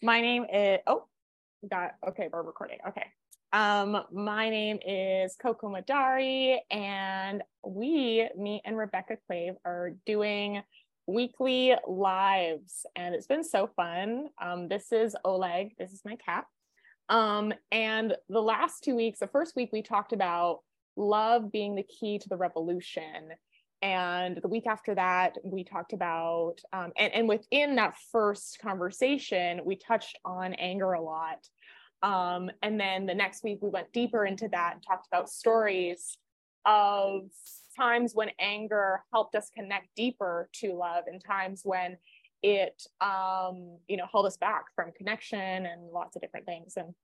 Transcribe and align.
My 0.00 0.20
name 0.20 0.46
is, 0.52 0.78
oh, 0.86 1.06
got, 1.68 1.96
okay, 2.08 2.28
we're 2.32 2.42
recording. 2.42 2.78
Okay. 2.86 3.06
Um, 3.52 4.04
my 4.12 4.48
name 4.48 4.78
is 4.86 5.34
Coco 5.42 5.68
Madari, 5.68 6.58
and 6.70 7.42
we, 7.66 8.28
me 8.36 8.62
and 8.64 8.76
Rebecca 8.76 9.16
Quave, 9.28 9.54
are 9.64 9.94
doing 10.06 10.62
weekly 11.08 11.74
lives, 11.88 12.86
and 12.94 13.12
it's 13.12 13.26
been 13.26 13.42
so 13.42 13.70
fun. 13.74 14.28
Um, 14.40 14.68
this 14.68 14.92
is 14.92 15.16
Oleg, 15.24 15.72
this 15.78 15.92
is 15.92 16.02
my 16.04 16.14
cat. 16.14 16.44
Um, 17.08 17.52
and 17.72 18.14
the 18.28 18.42
last 18.42 18.84
two 18.84 18.94
weeks, 18.94 19.18
the 19.18 19.26
first 19.26 19.56
week, 19.56 19.70
we 19.72 19.82
talked 19.82 20.12
about 20.12 20.60
love 20.96 21.50
being 21.50 21.74
the 21.74 21.82
key 21.82 22.20
to 22.20 22.28
the 22.28 22.36
revolution. 22.36 23.30
And 23.80 24.38
the 24.42 24.48
week 24.48 24.66
after 24.66 24.94
that, 24.96 25.36
we 25.44 25.62
talked 25.62 25.92
about, 25.92 26.56
um, 26.72 26.92
and, 26.98 27.12
and 27.14 27.28
within 27.28 27.76
that 27.76 27.96
first 28.10 28.58
conversation, 28.60 29.60
we 29.64 29.76
touched 29.76 30.18
on 30.24 30.54
anger 30.54 30.94
a 30.94 31.00
lot. 31.00 31.46
Um, 32.02 32.50
and 32.62 32.78
then 32.78 33.06
the 33.06 33.14
next 33.14 33.44
week, 33.44 33.58
we 33.62 33.68
went 33.68 33.92
deeper 33.92 34.24
into 34.24 34.48
that 34.48 34.74
and 34.74 34.82
talked 34.82 35.06
about 35.06 35.28
stories 35.28 36.18
of 36.66 37.22
times 37.76 38.14
when 38.14 38.30
anger 38.40 39.02
helped 39.12 39.34
us 39.34 39.50
connect 39.54 39.88
deeper 39.96 40.48
to 40.52 40.74
love 40.74 41.04
and 41.06 41.22
times 41.24 41.62
when 41.64 41.96
it 42.42 42.82
um, 43.00 43.78
you 43.88 43.96
know 43.96 44.06
held 44.10 44.26
us 44.26 44.36
back 44.36 44.64
from 44.74 44.92
connection 44.92 45.38
and 45.38 45.90
lots 45.92 46.16
of 46.16 46.22
different 46.22 46.46
things 46.46 46.74
and 46.76 46.94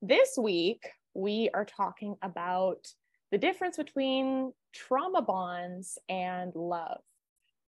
this 0.00 0.36
week 0.38 0.88
we 1.14 1.50
are 1.54 1.64
talking 1.64 2.16
about 2.22 2.86
the 3.32 3.38
difference 3.38 3.78
between 3.78 4.52
trauma 4.72 5.22
bonds 5.22 5.98
and 6.08 6.54
love. 6.54 7.00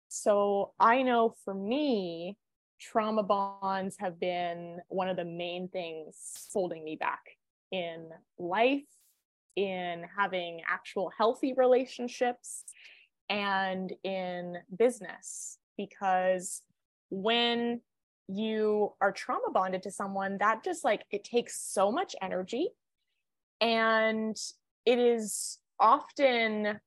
So 0.08 0.74
i 0.78 1.02
know 1.02 1.34
for 1.44 1.54
me 1.54 2.36
trauma 2.78 3.22
bonds 3.22 3.96
have 3.98 4.18
been 4.18 4.80
one 4.88 5.08
of 5.08 5.16
the 5.16 5.24
main 5.24 5.68
things 5.68 6.48
holding 6.52 6.84
me 6.84 6.96
back 6.96 7.20
in 7.70 8.08
life 8.38 8.82
in 9.54 10.04
having 10.18 10.60
actual 10.68 11.10
healthy 11.16 11.54
relationships 11.56 12.64
and 13.30 13.92
in 14.02 14.56
business. 14.76 15.58
Because 15.78 16.62
when 17.10 17.80
you 18.28 18.92
are 19.00 19.12
trauma 19.12 19.50
bonded 19.52 19.82
to 19.84 19.90
someone 19.90 20.38
that 20.38 20.64
just 20.64 20.84
like 20.84 21.04
it 21.10 21.24
takes 21.24 21.60
so 21.60 21.92
much 21.92 22.16
energy. 22.20 22.68
And 23.60 24.36
it 24.84 24.98
is 24.98 25.58
often 25.80 26.80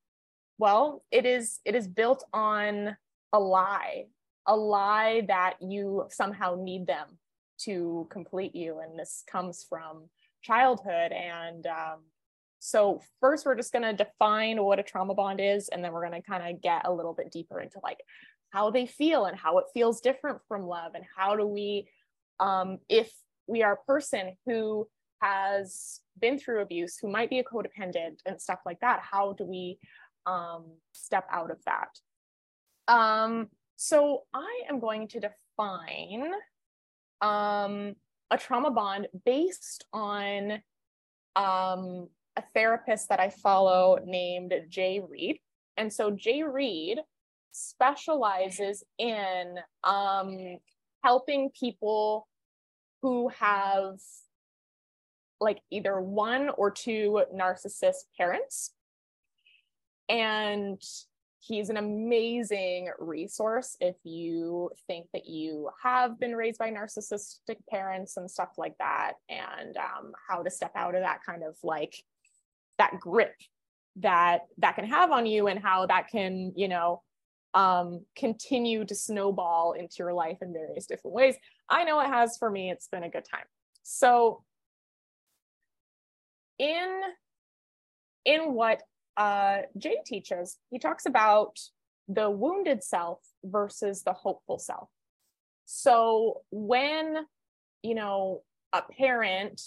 well 0.58 1.04
it 1.12 1.26
is 1.26 1.60
it 1.66 1.76
is 1.76 1.88
built 1.88 2.24
on 2.34 2.96
a 3.34 3.40
lie 3.40 4.06
a 4.48 4.56
lie 4.56 5.26
that 5.28 5.56
you 5.62 6.06
somehow 6.10 6.56
need 6.58 6.88
them 6.88 7.18
to 7.58 8.08
complete 8.10 8.56
you. 8.56 8.80
And 8.80 8.98
this 8.98 9.24
comes 9.30 9.66
from 9.68 10.10
childhood. 10.42 11.12
And 11.12 11.66
um, 11.68 12.00
so 12.60 13.02
first 13.20 13.46
we're 13.46 13.56
just 13.56 13.74
going 13.74 13.84
to 13.84 14.04
define 14.04 14.62
what 14.62 14.80
a 14.80 14.84
trauma 14.84 15.14
bond 15.14 15.40
is 15.42 15.70
and 15.70 15.84
then 15.84 15.92
we're 15.92 16.08
going 16.08 16.22
to 16.22 16.28
kind 16.28 16.48
of 16.56 16.62
get 16.62 16.84
a 16.86 16.94
little 16.94 17.14
bit 17.14 17.32
deeper 17.32 17.60
into 17.60 17.80
like 17.84 18.00
how 18.52 18.72
they 18.72 18.86
feel 18.86 19.26
and 19.26 19.38
how 19.38 19.58
it 19.58 19.66
feels 19.74 20.02
different 20.02 20.40
from 20.48 20.66
love 20.66 20.94
and 20.96 21.04
how 21.16 21.36
do 21.36 21.46
we 21.46 21.88
um, 22.40 22.80
if 22.90 23.12
we 23.48 23.64
are 23.64 23.74
a 23.74 23.92
person 23.92 24.36
who 24.46 24.88
has 25.22 26.02
been 26.20 26.38
through 26.38 26.62
abuse 26.62 26.98
who 26.98 27.10
might 27.10 27.30
be 27.30 27.40
a 27.40 27.44
codependent 27.44 28.20
and 28.26 28.42
stuff 28.42 28.60
like 28.66 28.80
that 28.80 29.02
how 29.02 29.34
do 29.34 29.46
we 29.46 29.78
um, 30.26 30.66
step 30.92 31.26
out 31.32 31.52
of 31.52 31.58
that? 31.66 32.00
Um, 32.88 33.48
so 33.78 34.24
i 34.34 34.62
am 34.70 34.80
going 34.80 35.08
to 35.10 35.20
define 35.20 36.32
um, 37.22 37.96
a 38.32 38.38
trauma 38.38 38.72
bond 38.72 39.08
based 39.26 39.86
on 39.92 40.54
um, 41.36 42.08
a 42.38 42.44
therapist 42.54 43.10
that 43.10 43.20
i 43.20 43.30
follow 43.30 44.00
named 44.06 44.54
jay 44.70 45.02
reid. 45.08 45.40
And 45.78 45.92
so 45.92 46.12
jay 46.12 46.44
reid 46.44 47.00
specializes 47.52 48.84
in 48.98 49.58
um, 49.84 50.58
helping 51.04 51.50
people 51.58 52.28
who 53.02 53.30
have 53.30 54.00
like 55.40 55.60
either 55.72 56.00
one 56.00 56.50
or 56.50 56.72
two 56.72 57.24
narcissist 57.34 58.06
parents. 58.18 58.72
And 60.08 60.82
he's 61.40 61.70
an 61.70 61.78
amazing 61.78 62.90
resource 63.00 63.78
if 63.80 63.96
you 64.04 64.72
think 64.88 65.08
that 65.14 65.28
you 65.28 65.70
have 65.82 66.20
been 66.20 66.36
raised 66.36 66.60
by 66.60 66.72
narcissistic 66.72 67.58
parents 67.70 68.18
and 68.18 68.30
stuff 68.30 68.54
like 68.58 68.78
that, 68.80 69.14
and 69.30 69.78
um, 69.78 70.14
how 70.28 70.42
to 70.42 70.50
step 70.50 70.72
out 70.76 70.96
of 70.96 71.02
that 71.02 71.20
kind 71.26 71.44
of 71.44 71.56
like 71.64 71.96
that 72.78 73.00
grip 73.00 73.36
that 73.98 74.42
that 74.58 74.76
can 74.76 74.86
have 74.86 75.12
on 75.12 75.26
you 75.26 75.48
and 75.48 75.60
how 75.60 75.86
that 75.86 76.10
can 76.10 76.52
you 76.56 76.68
know 76.68 77.02
um, 77.54 78.06
continue 78.16 78.84
to 78.84 78.94
snowball 78.94 79.74
into 79.74 79.96
your 80.00 80.14
life 80.14 80.38
in 80.42 80.52
various 80.52 80.86
different 80.86 81.16
ways. 81.16 81.36
I 81.70 81.86
know 81.86 82.00
it 82.02 82.08
has 82.08 82.38
for 82.38 82.50
me, 82.50 82.70
it's 82.70 82.88
been 82.88 83.04
a 83.04 83.10
good 83.10 83.26
time. 83.26 83.46
So 83.84 84.44
in, 86.60 87.02
in 88.26 88.54
what 88.54 88.82
uh, 89.18 89.60
Jay 89.78 89.98
teaches, 90.06 90.58
he 90.70 90.80
talks 90.80 91.06
about 91.06 91.60
the 92.08 92.30
wounded 92.30 92.84
self 92.84 93.20
versus 93.44 94.04
the 94.04 94.14
hopeful 94.14 94.60
self. 94.60 94.90
So 95.66 96.42
when, 96.52 97.26
you 97.82 97.96
know, 97.96 98.44
a 98.74 98.82
parent, 98.82 99.62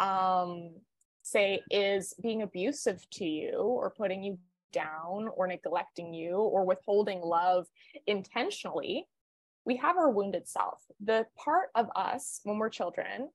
um, 0.00 0.70
say, 1.22 1.60
is 1.70 2.14
being 2.20 2.42
abusive 2.42 3.08
to 3.10 3.24
you 3.24 3.56
or 3.58 3.90
putting 3.90 4.22
you 4.22 4.38
down 4.72 5.28
or 5.36 5.46
neglecting 5.46 6.14
you 6.14 6.36
or 6.36 6.64
withholding 6.64 7.20
love 7.20 7.66
intentionally, 8.06 9.06
we 9.64 9.76
have 9.76 9.96
our 9.96 10.10
wounded 10.10 10.48
self, 10.48 10.82
the 11.04 11.26
part 11.36 11.68
of 11.74 11.88
us 11.94 12.40
when 12.44 12.58
we're 12.58 12.70
children 12.70 13.28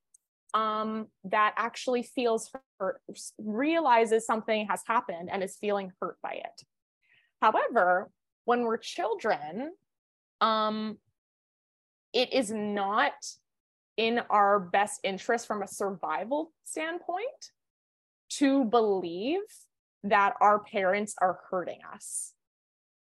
um, 0.53 1.07
that 1.25 1.53
actually 1.57 2.03
feels 2.03 2.51
hurt, 2.79 3.01
realizes 3.37 4.25
something 4.25 4.67
has 4.67 4.81
happened 4.87 5.29
and 5.31 5.43
is 5.43 5.57
feeling 5.57 5.91
hurt 6.01 6.17
by 6.21 6.33
it. 6.33 6.61
However, 7.41 8.09
when 8.45 8.61
we're 8.61 8.77
children, 8.77 9.71
um, 10.41 10.97
it 12.13 12.33
is 12.33 12.51
not 12.51 13.13
in 13.97 14.21
our 14.29 14.59
best 14.59 15.01
interest 15.03 15.47
from 15.47 15.61
a 15.61 15.67
survival 15.67 16.53
standpoint 16.63 17.51
to 18.29 18.63
believe 18.65 19.41
that 20.03 20.35
our 20.39 20.59
parents 20.59 21.15
are 21.19 21.39
hurting 21.49 21.79
us 21.93 22.33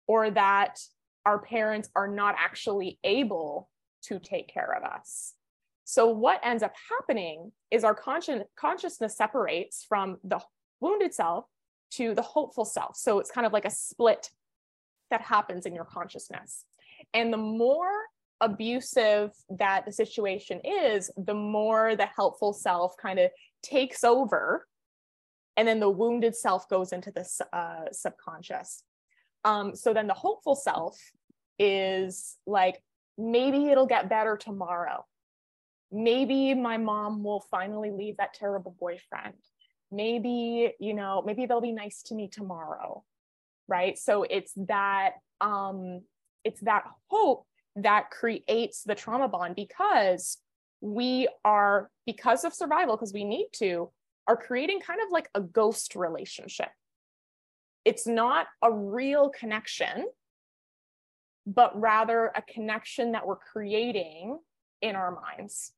or 0.07 0.31
that 0.31 0.79
our 1.25 1.39
parents 1.39 1.89
are 1.95 2.07
not 2.07 2.35
actually 2.37 2.99
able 3.03 3.69
to 4.03 4.19
take 4.19 4.51
care 4.51 4.75
of 4.75 4.83
us. 4.83 5.33
So, 5.85 6.07
what 6.07 6.39
ends 6.43 6.63
up 6.63 6.73
happening 6.89 7.51
is 7.69 7.83
our 7.83 7.95
consci- 7.95 8.45
consciousness 8.55 9.17
separates 9.17 9.85
from 9.87 10.17
the 10.23 10.39
wounded 10.79 11.13
self 11.13 11.45
to 11.91 12.13
the 12.13 12.21
hopeful 12.21 12.65
self. 12.65 12.95
So, 12.95 13.19
it's 13.19 13.31
kind 13.31 13.47
of 13.47 13.53
like 13.53 13.65
a 13.65 13.71
split 13.71 14.29
that 15.09 15.21
happens 15.21 15.65
in 15.65 15.75
your 15.75 15.85
consciousness. 15.85 16.65
And 17.13 17.33
the 17.33 17.37
more 17.37 17.91
abusive 18.39 19.31
that 19.49 19.85
the 19.85 19.91
situation 19.91 20.61
is, 20.63 21.11
the 21.17 21.33
more 21.33 21.95
the 21.95 22.05
helpful 22.05 22.53
self 22.53 22.95
kind 22.97 23.19
of 23.19 23.31
takes 23.61 24.03
over 24.03 24.67
and 25.57 25.67
then 25.67 25.79
the 25.79 25.89
wounded 25.89 26.35
self 26.35 26.67
goes 26.69 26.91
into 26.91 27.11
the 27.11 27.27
uh, 27.53 27.91
subconscious 27.91 28.83
um, 29.43 29.75
so 29.75 29.93
then 29.93 30.07
the 30.07 30.13
hopeful 30.13 30.55
self 30.55 30.99
is 31.59 32.37
like 32.45 32.81
maybe 33.17 33.67
it'll 33.67 33.85
get 33.85 34.09
better 34.09 34.37
tomorrow 34.37 35.05
maybe 35.91 36.53
my 36.53 36.77
mom 36.77 37.23
will 37.23 37.43
finally 37.51 37.91
leave 37.91 38.17
that 38.17 38.33
terrible 38.33 38.75
boyfriend. 38.79 39.35
Maybe 39.91 40.73
you 40.79 40.93
know 40.93 41.21
maybe 41.25 41.45
they'll 41.45 41.61
be 41.61 41.73
nice 41.73 42.03
to 42.03 42.15
me 42.15 42.27
tomorrow 42.27 43.03
right? 43.71 43.97
So 43.97 44.23
it's 44.23 44.51
that 44.67 45.13
um 45.39 46.01
it's 46.43 46.59
that 46.61 46.83
hope 47.09 47.45
that 47.77 48.11
creates 48.11 48.83
the 48.83 48.95
trauma 48.95 49.27
bond 49.27 49.55
because 49.55 50.37
we 50.81 51.27
are 51.45 51.89
because 52.05 52.43
of 52.43 52.53
survival 52.53 52.97
because 52.97 53.13
we 53.13 53.23
need 53.23 53.47
to 53.53 53.89
are 54.27 54.35
creating 54.35 54.81
kind 54.81 54.99
of 55.03 55.11
like 55.11 55.29
a 55.33 55.41
ghost 55.41 55.95
relationship. 55.95 56.69
It's 57.85 58.05
not 58.05 58.47
a 58.61 58.71
real 58.71 59.29
connection, 59.29 60.05
but 61.47 61.79
rather 61.79 62.31
a 62.35 62.41
connection 62.41 63.13
that 63.13 63.25
we're 63.25 63.37
creating 63.37 64.37
in 64.81 64.95
our 64.95 65.11
minds 65.11 65.71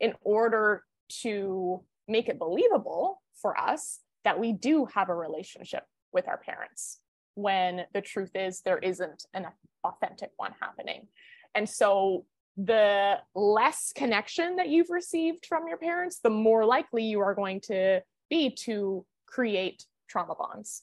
in 0.00 0.14
order 0.22 0.82
to 1.22 1.82
make 2.08 2.28
it 2.28 2.38
believable 2.38 3.22
for 3.40 3.58
us 3.58 4.00
that 4.24 4.38
we 4.38 4.52
do 4.52 4.86
have 4.86 5.08
a 5.08 5.14
relationship 5.14 5.84
with 6.12 6.28
our 6.28 6.38
parents 6.38 6.98
when 7.34 7.82
the 7.92 8.00
truth 8.00 8.32
is 8.34 8.62
there 8.62 8.78
isn't 8.78 9.24
an 9.34 9.46
authentic 9.84 10.30
one 10.36 10.54
happening. 10.60 11.06
And 11.54 11.68
so 11.68 12.24
the 12.56 13.18
less 13.34 13.92
connection 13.94 14.56
that 14.56 14.68
you've 14.68 14.90
received 14.90 15.46
from 15.46 15.68
your 15.68 15.76
parents, 15.76 16.20
the 16.22 16.30
more 16.30 16.64
likely 16.64 17.04
you 17.04 17.20
are 17.20 17.34
going 17.34 17.60
to 17.60 18.02
be 18.30 18.50
to 18.50 19.04
create 19.26 19.84
trauma 20.08 20.34
bonds. 20.34 20.82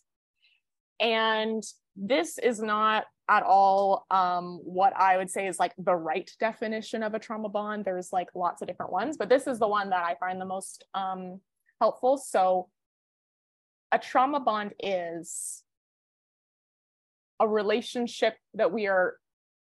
And 0.99 1.63
this 1.95 2.37
is 2.37 2.61
not 2.61 3.05
at 3.29 3.43
all 3.43 4.05
um, 4.11 4.59
what 4.63 4.93
I 4.95 5.17
would 5.17 5.29
say 5.29 5.47
is 5.47 5.59
like 5.59 5.73
the 5.77 5.95
right 5.95 6.29
definition 6.39 7.03
of 7.03 7.13
a 7.13 7.19
trauma 7.19 7.49
bond. 7.49 7.85
There's 7.85 8.11
like 8.11 8.29
lots 8.35 8.61
of 8.61 8.67
different 8.67 8.91
ones, 8.91 9.17
but 9.17 9.29
this 9.29 9.47
is 9.47 9.59
the 9.59 9.67
one 9.67 9.89
that 9.91 10.03
I 10.03 10.15
find 10.19 10.39
the 10.39 10.45
most 10.45 10.85
um, 10.93 11.39
helpful. 11.79 12.17
So, 12.17 12.69
a 13.91 13.99
trauma 13.99 14.39
bond 14.39 14.73
is 14.81 15.63
a 17.39 17.47
relationship 17.47 18.35
that 18.55 18.71
we 18.71 18.87
are 18.87 19.17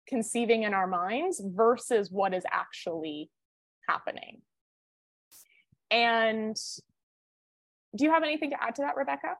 conceiving 0.07 0.63
in 0.63 0.73
our 0.73 0.87
minds 0.87 1.41
versus 1.43 2.11
what 2.11 2.33
is 2.33 2.43
actually 2.51 3.29
happening. 3.87 4.41
And 5.91 6.55
do 7.95 8.03
you 8.03 8.11
have 8.11 8.23
anything 8.23 8.51
to 8.51 8.63
add 8.63 8.75
to 8.75 8.81
that, 8.83 8.95
Rebecca? 8.95 9.35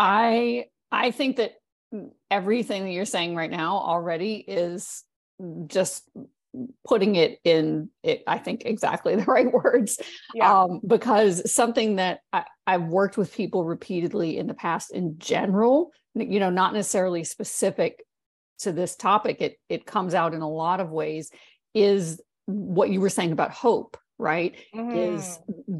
I 0.00 0.64
I 0.90 1.10
think 1.10 1.36
that 1.36 1.52
everything 2.30 2.84
that 2.84 2.92
you're 2.92 3.04
saying 3.04 3.36
right 3.36 3.50
now 3.50 3.76
already 3.76 4.36
is 4.36 5.04
just 5.66 6.08
putting 6.86 7.14
it 7.14 7.38
in 7.44 7.88
it, 8.02 8.22
i 8.26 8.36
think 8.36 8.64
exactly 8.64 9.14
the 9.16 9.24
right 9.24 9.52
words 9.52 10.00
yeah. 10.34 10.62
um, 10.62 10.80
because 10.86 11.50
something 11.52 11.96
that 11.96 12.20
I, 12.32 12.44
i've 12.66 12.84
worked 12.84 13.16
with 13.16 13.34
people 13.34 13.64
repeatedly 13.64 14.36
in 14.36 14.46
the 14.46 14.54
past 14.54 14.92
in 14.92 15.18
general 15.18 15.92
you 16.14 16.40
know 16.40 16.50
not 16.50 16.74
necessarily 16.74 17.24
specific 17.24 18.04
to 18.58 18.72
this 18.72 18.96
topic 18.96 19.40
it 19.40 19.56
it 19.68 19.86
comes 19.86 20.12
out 20.12 20.34
in 20.34 20.42
a 20.42 20.50
lot 20.50 20.80
of 20.80 20.90
ways 20.90 21.30
is 21.72 22.20
what 22.46 22.90
you 22.90 23.00
were 23.00 23.08
saying 23.08 23.32
about 23.32 23.52
hope 23.52 23.96
right 24.18 24.56
mm. 24.74 25.14
is 25.14 25.38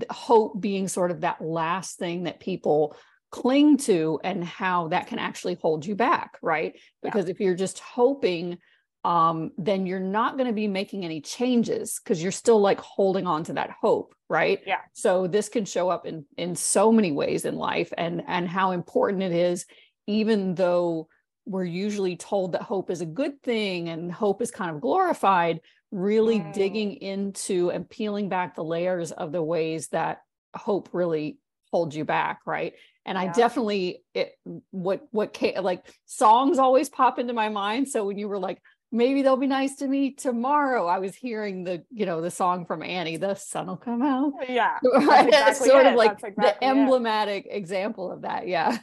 hope 0.08 0.61
being 0.61 0.88
sort 0.88 1.11
of 1.11 1.22
that 1.22 1.40
last 1.40 1.99
thing 1.99 2.25
that 2.25 2.40
people 2.40 2.96
cling 3.31 3.77
to 3.77 4.21
and 4.25 4.44
how 4.44 4.88
that 4.88 5.06
can 5.06 5.19
actually 5.19 5.56
hold 5.62 5.87
you 5.87 5.94
back 5.94 6.37
right 6.43 6.79
because 7.03 7.27
yeah. 7.27 7.31
if 7.31 7.41
you're 7.41 7.55
just 7.55 7.79
hoping 7.79 8.59
um, 9.03 9.53
then 9.56 9.87
you're 9.87 9.99
not 9.99 10.37
going 10.37 10.47
to 10.47 10.53
be 10.53 10.69
making 10.69 11.06
any 11.06 11.23
changes 11.23 12.00
because 12.03 12.23
you're 12.23 12.32
still 12.32 12.61
like 12.61 12.81
holding 12.81 13.27
on 13.27 13.44
to 13.44 13.55
that 13.55 13.71
hope 13.81 14.15
right 14.29 14.61
yeah 14.67 14.81
so 14.93 15.27
this 15.27 15.49
can 15.49 15.65
show 15.65 15.88
up 15.88 16.06
in 16.06 16.25
in 16.37 16.55
so 16.55 16.93
many 16.93 17.12
ways 17.12 17.44
in 17.44 17.56
life 17.56 17.93
and 17.97 18.23
and 18.27 18.49
how 18.49 18.73
important 18.73 19.23
it 19.23 19.32
is 19.32 19.65
even 20.06 20.55
though 20.55 21.09
we're 21.47 21.65
usually 21.65 22.17
told 22.17 22.53
that 22.53 22.62
hope 22.62 22.91
is 22.91 23.00
a 23.00 23.06
good 23.06 23.43
thing 23.43 23.88
and 23.88 24.12
hope 24.12 24.43
is 24.43 24.50
kind 24.50 24.75
of 24.75 24.81
glorified 24.81 25.61
really 25.91 26.41
mm. 26.41 26.53
digging 26.53 26.94
into 26.94 27.71
and 27.71 27.88
peeling 27.88 28.29
back 28.29 28.55
the 28.55 28.65
layers 28.65 29.12
of 29.12 29.32
the 29.32 29.43
ways 29.43 29.88
that 29.88 30.23
hope 30.55 30.91
really 30.93 31.38
holds 31.72 31.96
you 31.96 32.05
back 32.05 32.40
right 32.46 32.75
and 33.05 33.17
yeah. 33.17 33.22
i 33.22 33.26
definitely 33.28 34.02
it 34.14 34.32
what 34.70 35.06
what 35.11 35.37
like 35.62 35.84
songs 36.06 36.58
always 36.58 36.88
pop 36.88 37.19
into 37.19 37.32
my 37.32 37.49
mind 37.49 37.88
so 37.88 38.05
when 38.05 38.19
you 38.19 38.28
were 38.28 38.38
like 38.38 38.61
maybe 38.93 39.22
they'll 39.22 39.37
be 39.37 39.46
nice 39.46 39.76
to 39.76 39.87
me 39.87 40.12
tomorrow 40.12 40.87
i 40.87 40.99
was 40.99 41.14
hearing 41.14 41.64
the 41.64 41.82
you 41.90 42.06
know 42.06 42.20
the 42.20 42.31
song 42.31 42.67
from 42.67 42.82
annie 42.82 43.17
the 43.17 43.34
sun 43.34 43.67
will 43.67 43.76
come 43.76 44.02
out 44.02 44.32
yeah 44.49 44.78
right? 45.06 45.28
exactly 45.28 45.69
sort 45.69 45.87
it. 45.87 45.93
of 45.93 45.94
like 45.94 46.12
exactly 46.12 46.44
the 46.44 46.64
emblematic 46.64 47.46
it. 47.46 47.55
example 47.55 48.11
of 48.11 48.22
that 48.22 48.49
yeah 48.49 48.76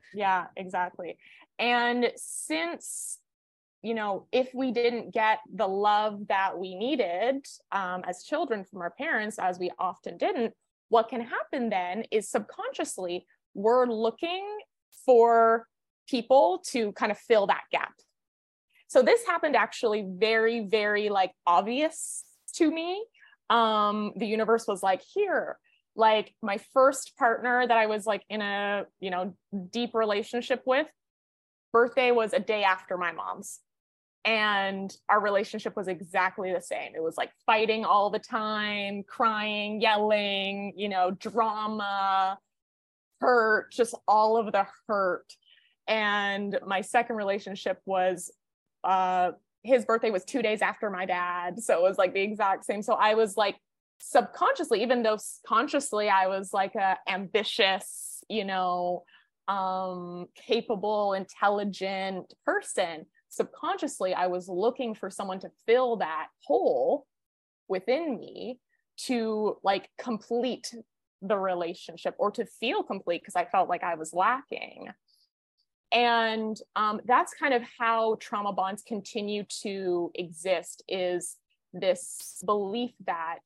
yeah 0.14 0.46
exactly 0.56 1.16
and 1.58 2.12
since 2.16 3.18
you 3.82 3.94
know 3.94 4.26
if 4.30 4.50
we 4.54 4.70
didn't 4.70 5.12
get 5.12 5.38
the 5.52 5.66
love 5.66 6.28
that 6.28 6.58
we 6.58 6.74
needed 6.74 7.44
um, 7.72 8.02
as 8.06 8.22
children 8.22 8.64
from 8.64 8.80
our 8.82 8.90
parents 8.90 9.38
as 9.38 9.58
we 9.58 9.70
often 9.78 10.16
didn't 10.16 10.54
what 10.90 11.08
can 11.08 11.22
happen 11.22 11.70
then 11.70 12.04
is 12.10 12.28
subconsciously 12.28 13.26
we're 13.54 13.86
looking 13.86 14.46
for 15.06 15.66
people 16.08 16.62
to 16.68 16.92
kind 16.92 17.10
of 17.10 17.18
fill 17.18 17.46
that 17.46 17.62
gap. 17.72 17.92
So 18.88 19.02
this 19.02 19.24
happened 19.24 19.56
actually 19.56 20.04
very, 20.06 20.66
very 20.66 21.08
like 21.08 21.32
obvious 21.46 22.24
to 22.56 22.70
me. 22.70 23.04
Um, 23.48 24.12
the 24.16 24.26
universe 24.26 24.66
was 24.66 24.82
like, 24.82 25.02
here, 25.14 25.58
like 25.96 26.34
my 26.42 26.58
first 26.72 27.16
partner 27.16 27.66
that 27.66 27.76
I 27.76 27.86
was 27.86 28.04
like 28.06 28.24
in 28.28 28.42
a, 28.42 28.84
you 29.00 29.10
know, 29.10 29.34
deep 29.70 29.94
relationship 29.94 30.62
with, 30.66 30.88
birthday 31.72 32.10
was 32.10 32.32
a 32.32 32.40
day 32.40 32.64
after 32.64 32.96
my 32.96 33.12
mom's. 33.12 33.60
And 34.24 34.94
our 35.08 35.20
relationship 35.20 35.76
was 35.76 35.88
exactly 35.88 36.52
the 36.52 36.60
same. 36.60 36.92
It 36.94 37.02
was 37.02 37.16
like 37.16 37.30
fighting 37.46 37.84
all 37.84 38.10
the 38.10 38.18
time, 38.18 39.02
crying, 39.02 39.80
yelling, 39.80 40.74
you 40.76 40.90
know, 40.90 41.12
drama, 41.12 42.38
hurt, 43.20 43.72
just 43.72 43.94
all 44.06 44.36
of 44.36 44.52
the 44.52 44.66
hurt. 44.86 45.26
And 45.88 46.58
my 46.66 46.82
second 46.82 47.16
relationship 47.16 47.80
was 47.86 48.30
uh 48.84 49.32
his 49.62 49.84
birthday 49.84 50.10
was 50.10 50.24
2 50.24 50.40
days 50.40 50.62
after 50.62 50.88
my 50.88 51.04
dad, 51.04 51.62
so 51.62 51.74
it 51.74 51.82
was 51.82 51.98
like 51.98 52.14
the 52.14 52.22
exact 52.22 52.64
same. 52.64 52.82
So 52.82 52.94
I 52.94 53.14
was 53.14 53.36
like 53.36 53.56
subconsciously 54.00 54.82
even 54.82 55.02
though 55.02 55.18
consciously 55.46 56.08
I 56.08 56.26
was 56.26 56.52
like 56.52 56.74
a 56.74 56.96
ambitious, 57.08 58.22
you 58.28 58.44
know, 58.44 59.04
um 59.48 60.26
capable, 60.34 61.14
intelligent 61.14 62.32
person, 62.44 63.06
subconsciously 63.30 64.12
I 64.12 64.26
was 64.26 64.48
looking 64.48 64.94
for 64.94 65.08
someone 65.08 65.40
to 65.40 65.50
fill 65.66 65.96
that 65.96 66.28
hole 66.44 67.06
within 67.68 68.18
me 68.18 68.60
to 69.06 69.56
like 69.62 69.88
complete 69.98 70.74
the 71.22 71.38
relationship 71.38 72.14
or 72.18 72.30
to 72.32 72.44
feel 72.44 72.82
complete 72.82 73.22
because 73.22 73.36
I 73.36 73.44
felt 73.44 73.68
like 73.68 73.82
I 73.82 73.94
was 73.94 74.12
lacking. 74.12 74.88
And 75.92 76.56
um, 76.76 77.00
that's 77.04 77.34
kind 77.34 77.54
of 77.54 77.62
how 77.78 78.16
trauma 78.20 78.52
bonds 78.52 78.82
continue 78.82 79.44
to 79.62 80.10
exist 80.14 80.82
is 80.88 81.36
this 81.72 82.42
belief 82.44 82.92
that 83.06 83.40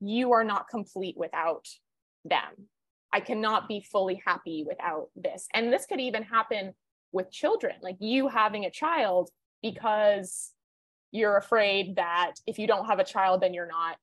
you 0.00 0.32
are 0.32 0.44
not 0.44 0.68
complete 0.68 1.16
without 1.16 1.68
them. 2.24 2.68
I 3.12 3.20
cannot 3.20 3.68
be 3.68 3.80
fully 3.80 4.20
happy 4.26 4.64
without 4.66 5.08
this. 5.14 5.46
And 5.54 5.72
this 5.72 5.86
could 5.86 6.00
even 6.00 6.22
happen 6.22 6.74
with 7.14 7.30
children, 7.30 7.76
like 7.80 7.96
you 8.00 8.28
having 8.28 8.64
a 8.64 8.70
child 8.70 9.30
because 9.62 10.50
you're 11.12 11.36
afraid 11.36 11.96
that 11.96 12.34
if 12.46 12.58
you 12.58 12.66
don't 12.66 12.86
have 12.86 12.98
a 12.98 13.04
child, 13.04 13.40
then 13.40 13.54
you're 13.54 13.68
not 13.68 13.96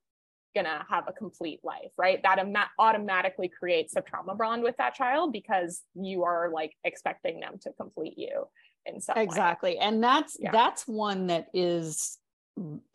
gonna 0.56 0.86
have 0.90 1.08
a 1.08 1.14
complete 1.14 1.60
life 1.64 1.92
right 1.98 2.22
that 2.24 2.38
am- 2.38 2.54
automatically 2.78 3.48
creates 3.48 3.96
a 3.96 4.02
trauma 4.02 4.36
bond 4.36 4.62
with 4.64 4.76
that 4.78 4.94
child 4.94 5.32
because 5.32 5.82
you 5.96 6.24
are 6.24 6.50
like 6.54 6.74
expecting 6.84 7.40
them 7.40 7.58
to 7.62 7.72
complete 7.80 8.18
you 8.18 8.48
in 8.86 9.00
some 9.00 9.18
exactly 9.18 9.72
way. 9.72 9.78
and 9.78 10.04
that's 10.04 10.36
yeah. 10.40 10.52
that's 10.52 10.86
one 10.86 11.28
that 11.28 11.48
is 11.54 12.18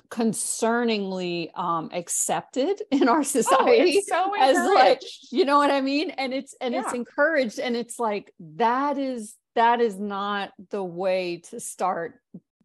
concerningly 0.09 1.49
um 1.59 1.89
accepted 1.93 2.81
in 2.91 3.09
our 3.09 3.21
oh, 3.21 3.23
society 3.23 4.03
oh, 4.13 4.33
so 4.35 4.35
as 4.39 4.75
like 4.75 5.01
you 5.33 5.45
know 5.45 5.57
what 5.57 5.71
i 5.71 5.81
mean 5.81 6.11
and 6.11 6.35
it's 6.35 6.55
and 6.61 6.75
yeah. 6.75 6.83
it's 6.83 6.93
encouraged 6.93 7.59
and 7.59 7.75
it's 7.75 7.99
like 7.99 8.33
that 8.39 8.99
is 8.99 9.35
that 9.57 9.81
is 9.81 9.99
not 9.99 10.53
the 10.71 10.85
way 10.85 11.39
to 11.51 11.59
start 11.59 12.21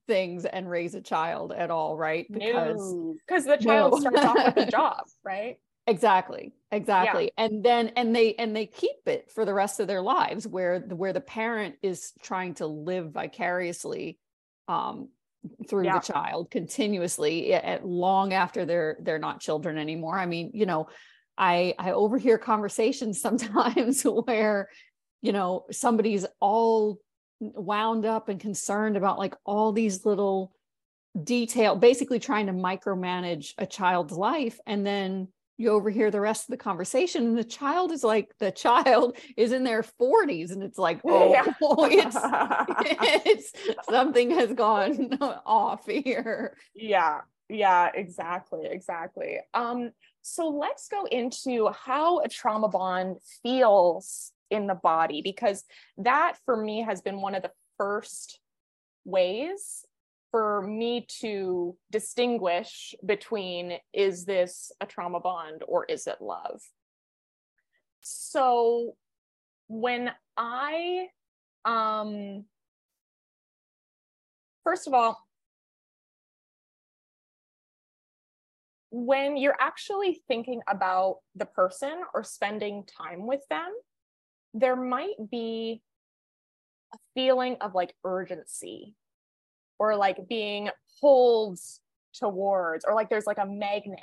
things 0.07 0.45
and 0.45 0.69
raise 0.69 0.93
a 0.93 1.01
child 1.01 1.51
at 1.51 1.71
all, 1.71 1.97
right? 1.97 2.25
Because 2.31 2.93
because 3.25 3.45
no. 3.45 3.55
the 3.55 3.63
child 3.63 3.91
no. 3.93 3.99
starts 3.99 4.25
off 4.25 4.55
with 4.55 4.67
a 4.67 4.71
job, 4.71 5.03
right? 5.23 5.57
Exactly. 5.87 6.53
Exactly. 6.71 7.31
Yeah. 7.37 7.45
And 7.45 7.63
then 7.63 7.87
and 7.95 8.15
they 8.15 8.35
and 8.35 8.55
they 8.55 8.65
keep 8.65 9.07
it 9.07 9.31
for 9.31 9.45
the 9.45 9.53
rest 9.53 9.79
of 9.79 9.87
their 9.87 10.01
lives 10.01 10.47
where 10.47 10.79
where 10.79 11.13
the 11.13 11.21
parent 11.21 11.75
is 11.81 12.13
trying 12.21 12.53
to 12.55 12.67
live 12.67 13.11
vicariously 13.11 14.19
um 14.67 15.09
through 15.67 15.85
yeah. 15.85 15.97
the 15.97 16.13
child 16.13 16.51
continuously 16.51 17.53
at 17.53 17.85
long 17.85 18.31
after 18.31 18.65
they're 18.65 18.97
they're 19.01 19.19
not 19.19 19.41
children 19.41 19.77
anymore. 19.77 20.17
I 20.17 20.27
mean, 20.27 20.51
you 20.53 20.65
know, 20.65 20.87
I 21.37 21.73
I 21.79 21.91
overhear 21.91 22.37
conversations 22.37 23.21
sometimes 23.27 24.03
where 24.03 24.69
you 25.21 25.31
know 25.31 25.65
somebody's 25.71 26.25
all 26.39 26.99
wound 27.39 28.05
up 28.05 28.29
and 28.29 28.39
concerned 28.39 28.97
about 28.97 29.17
like 29.17 29.35
all 29.45 29.71
these 29.71 30.05
little 30.05 30.53
detail 31.23 31.75
basically 31.75 32.19
trying 32.19 32.47
to 32.47 32.53
micromanage 32.53 33.53
a 33.57 33.65
child's 33.65 34.13
life 34.13 34.59
and 34.65 34.85
then 34.85 35.27
you 35.57 35.69
overhear 35.69 36.09
the 36.09 36.21
rest 36.21 36.45
of 36.45 36.51
the 36.51 36.57
conversation 36.57 37.25
and 37.25 37.37
the 37.37 37.43
child 37.43 37.91
is 37.91 38.03
like 38.03 38.31
the 38.39 38.51
child 38.51 39.15
is 39.37 39.51
in 39.51 39.63
their 39.63 39.83
40s 39.83 40.51
and 40.51 40.63
it's 40.63 40.77
like 40.77 41.01
oh 41.05 41.31
yeah. 41.31 41.43
it's, 41.61 43.51
it's 43.53 43.53
something 43.89 44.31
has 44.31 44.53
gone 44.53 45.17
off 45.45 45.85
here 45.85 46.55
yeah 46.73 47.21
yeah 47.49 47.89
exactly 47.93 48.65
exactly 48.65 49.39
um 49.53 49.91
so 50.21 50.47
let's 50.49 50.87
go 50.87 51.05
into 51.05 51.69
how 51.69 52.19
a 52.19 52.29
trauma 52.29 52.69
bond 52.69 53.17
feels 53.43 54.31
in 54.51 54.67
the 54.67 54.75
body 54.75 55.21
because 55.23 55.63
that 55.97 56.35
for 56.45 56.55
me 56.55 56.81
has 56.81 57.01
been 57.01 57.21
one 57.21 57.33
of 57.33 57.41
the 57.41 57.51
first 57.77 58.39
ways 59.05 59.85
for 60.29 60.61
me 60.61 61.05
to 61.19 61.75
distinguish 61.91 62.95
between 63.05 63.77
is 63.93 64.25
this 64.25 64.71
a 64.79 64.85
trauma 64.85 65.19
bond 65.19 65.63
or 65.67 65.85
is 65.85 66.07
it 66.07 66.21
love? 66.21 66.61
So 68.01 68.95
when 69.67 70.11
I 70.37 71.07
um 71.65 72.45
first 74.63 74.87
of 74.87 74.93
all 74.93 75.17
when 78.91 79.37
you're 79.37 79.55
actually 79.59 80.21
thinking 80.27 80.61
about 80.67 81.17
the 81.35 81.45
person 81.45 82.01
or 82.13 82.23
spending 82.23 82.83
time 82.85 83.25
with 83.25 83.41
them 83.49 83.71
there 84.53 84.75
might 84.75 85.15
be 85.29 85.81
a 86.93 86.97
feeling 87.13 87.57
of 87.61 87.73
like 87.73 87.93
urgency 88.03 88.95
or 89.79 89.95
like 89.95 90.17
being 90.27 90.69
pulled 90.99 91.59
towards 92.13 92.85
or 92.85 92.93
like 92.93 93.09
there's 93.09 93.25
like 93.25 93.37
a 93.37 93.45
magnet 93.45 93.99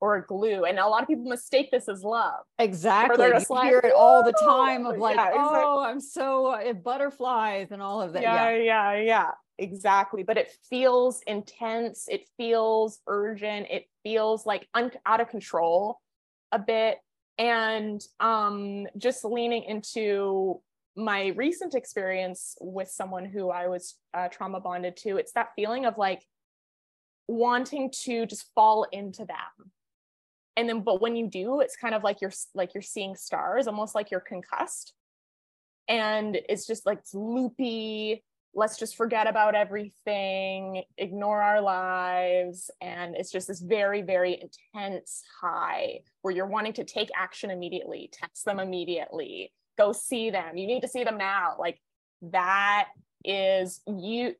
or 0.00 0.16
a 0.16 0.26
glue 0.26 0.64
and 0.64 0.78
a 0.78 0.86
lot 0.86 1.02
of 1.02 1.08
people 1.08 1.24
mistake 1.24 1.70
this 1.70 1.88
as 1.88 2.02
love. 2.04 2.44
Exactly 2.58 3.26
you 3.26 3.32
like, 3.50 3.68
hear 3.68 3.80
it 3.82 3.92
all 3.96 4.22
the 4.22 4.32
time 4.32 4.86
of 4.86 4.98
like 4.98 5.16
yeah, 5.16 5.32
oh 5.34 5.82
i'm 5.82 6.00
so 6.00 6.46
uh, 6.46 6.72
butterflies 6.72 7.68
and 7.70 7.82
all 7.82 8.00
of 8.00 8.12
that 8.12 8.22
yeah, 8.22 8.50
yeah 8.50 8.92
yeah 8.92 9.00
yeah 9.00 9.30
exactly 9.58 10.22
but 10.22 10.36
it 10.36 10.52
feels 10.68 11.22
intense 11.26 12.08
it 12.08 12.28
feels 12.36 13.00
urgent 13.06 13.66
it 13.70 13.86
feels 14.02 14.44
like 14.44 14.68
out 14.74 15.20
of 15.20 15.28
control 15.28 15.98
a 16.52 16.58
bit 16.58 16.98
and 17.38 18.02
um 18.20 18.86
just 18.96 19.24
leaning 19.24 19.64
into 19.64 20.60
my 20.96 21.28
recent 21.36 21.74
experience 21.74 22.56
with 22.60 22.88
someone 22.88 23.26
who 23.26 23.50
I 23.50 23.68
was 23.68 23.96
uh, 24.14 24.28
trauma 24.28 24.60
bonded 24.60 24.96
to, 24.98 25.18
it's 25.18 25.32
that 25.32 25.50
feeling 25.54 25.84
of 25.84 25.98
like 25.98 26.24
wanting 27.28 27.90
to 28.04 28.24
just 28.24 28.50
fall 28.54 28.86
into 28.92 29.26
them. 29.26 29.72
And 30.56 30.68
then, 30.68 30.80
but 30.80 31.02
when 31.02 31.14
you 31.16 31.28
do, 31.28 31.60
it's 31.60 31.76
kind 31.76 31.94
of 31.94 32.02
like 32.02 32.22
you're 32.22 32.32
like 32.54 32.72
you're 32.72 32.82
seeing 32.82 33.14
stars, 33.14 33.66
almost 33.66 33.94
like 33.94 34.10
you're 34.10 34.20
concussed. 34.20 34.94
And 35.86 36.38
it's 36.48 36.66
just 36.66 36.86
like 36.86 36.98
it's 37.00 37.14
loopy. 37.14 38.24
Let's 38.56 38.78
just 38.78 38.96
forget 38.96 39.28
about 39.28 39.54
everything, 39.54 40.82
ignore 40.96 41.42
our 41.42 41.60
lives. 41.60 42.70
And 42.80 43.14
it's 43.14 43.30
just 43.30 43.48
this 43.48 43.60
very, 43.60 44.00
very 44.00 44.40
intense 44.40 45.22
high 45.42 46.00
where 46.22 46.34
you're 46.34 46.46
wanting 46.46 46.72
to 46.72 46.84
take 46.84 47.10
action 47.14 47.50
immediately, 47.50 48.08
text 48.10 48.46
them 48.46 48.58
immediately, 48.58 49.52
go 49.76 49.92
see 49.92 50.30
them. 50.30 50.56
You 50.56 50.66
need 50.66 50.80
to 50.80 50.88
see 50.88 51.04
them 51.04 51.18
now. 51.18 51.56
Like 51.58 51.78
that 52.22 52.88
is 53.24 53.82
you 53.86 54.34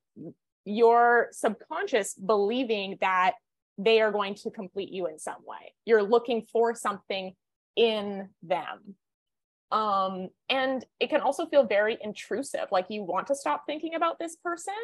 your 0.64 1.28
subconscious 1.32 2.14
believing 2.14 2.96
that 3.02 3.34
they 3.76 4.00
are 4.00 4.10
going 4.10 4.34
to 4.34 4.50
complete 4.50 4.90
you 4.90 5.08
in 5.08 5.18
some 5.18 5.44
way. 5.46 5.74
You're 5.84 6.02
looking 6.02 6.46
for 6.50 6.74
something 6.74 7.34
in 7.76 8.30
them 8.42 8.96
um 9.72 10.28
and 10.48 10.84
it 11.00 11.10
can 11.10 11.20
also 11.20 11.44
feel 11.46 11.64
very 11.64 11.98
intrusive 12.00 12.66
like 12.70 12.86
you 12.88 13.02
want 13.02 13.26
to 13.26 13.34
stop 13.34 13.64
thinking 13.66 13.96
about 13.96 14.18
this 14.18 14.36
person 14.36 14.74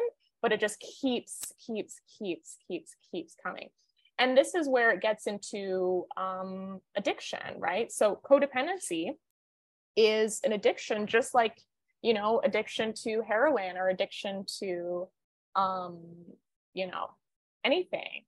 but 0.43 0.51
it 0.51 0.59
just 0.59 0.79
keeps 0.79 1.53
keeps 1.65 2.01
keeps 2.19 2.57
keeps 2.67 2.95
keeps 3.09 3.35
coming. 3.41 3.69
And 4.19 4.37
this 4.37 4.53
is 4.53 4.69
where 4.69 4.91
it 4.91 5.01
gets 5.01 5.25
into 5.25 6.05
um, 6.17 6.81
addiction 6.95 7.39
right? 7.57 7.91
So 7.91 8.19
codependency 8.29 9.11
is 9.95 10.41
an 10.43 10.51
addiction 10.51 11.07
just 11.07 11.33
like 11.33 11.57
you 12.01 12.13
know 12.13 12.41
addiction 12.43 12.93
to 13.03 13.23
heroin 13.25 13.77
or 13.77 13.89
addiction 13.89 14.43
to 14.59 15.07
um 15.55 15.99
you 16.73 16.87
know 16.87 17.11
anything 17.63 18.23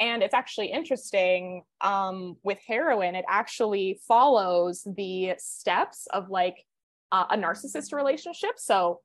and 0.00 0.22
it's 0.22 0.34
actually 0.34 0.66
interesting 0.66 1.62
um 1.80 2.36
with 2.42 2.58
heroin 2.66 3.14
it 3.14 3.24
actually 3.28 4.00
follows 4.06 4.86
the 4.96 5.34
steps 5.38 6.06
of 6.12 6.30
like 6.30 6.64
uh, 7.12 7.26
a 7.30 7.36
narcissist 7.36 7.92
relationship 7.92 8.52
so 8.56 9.00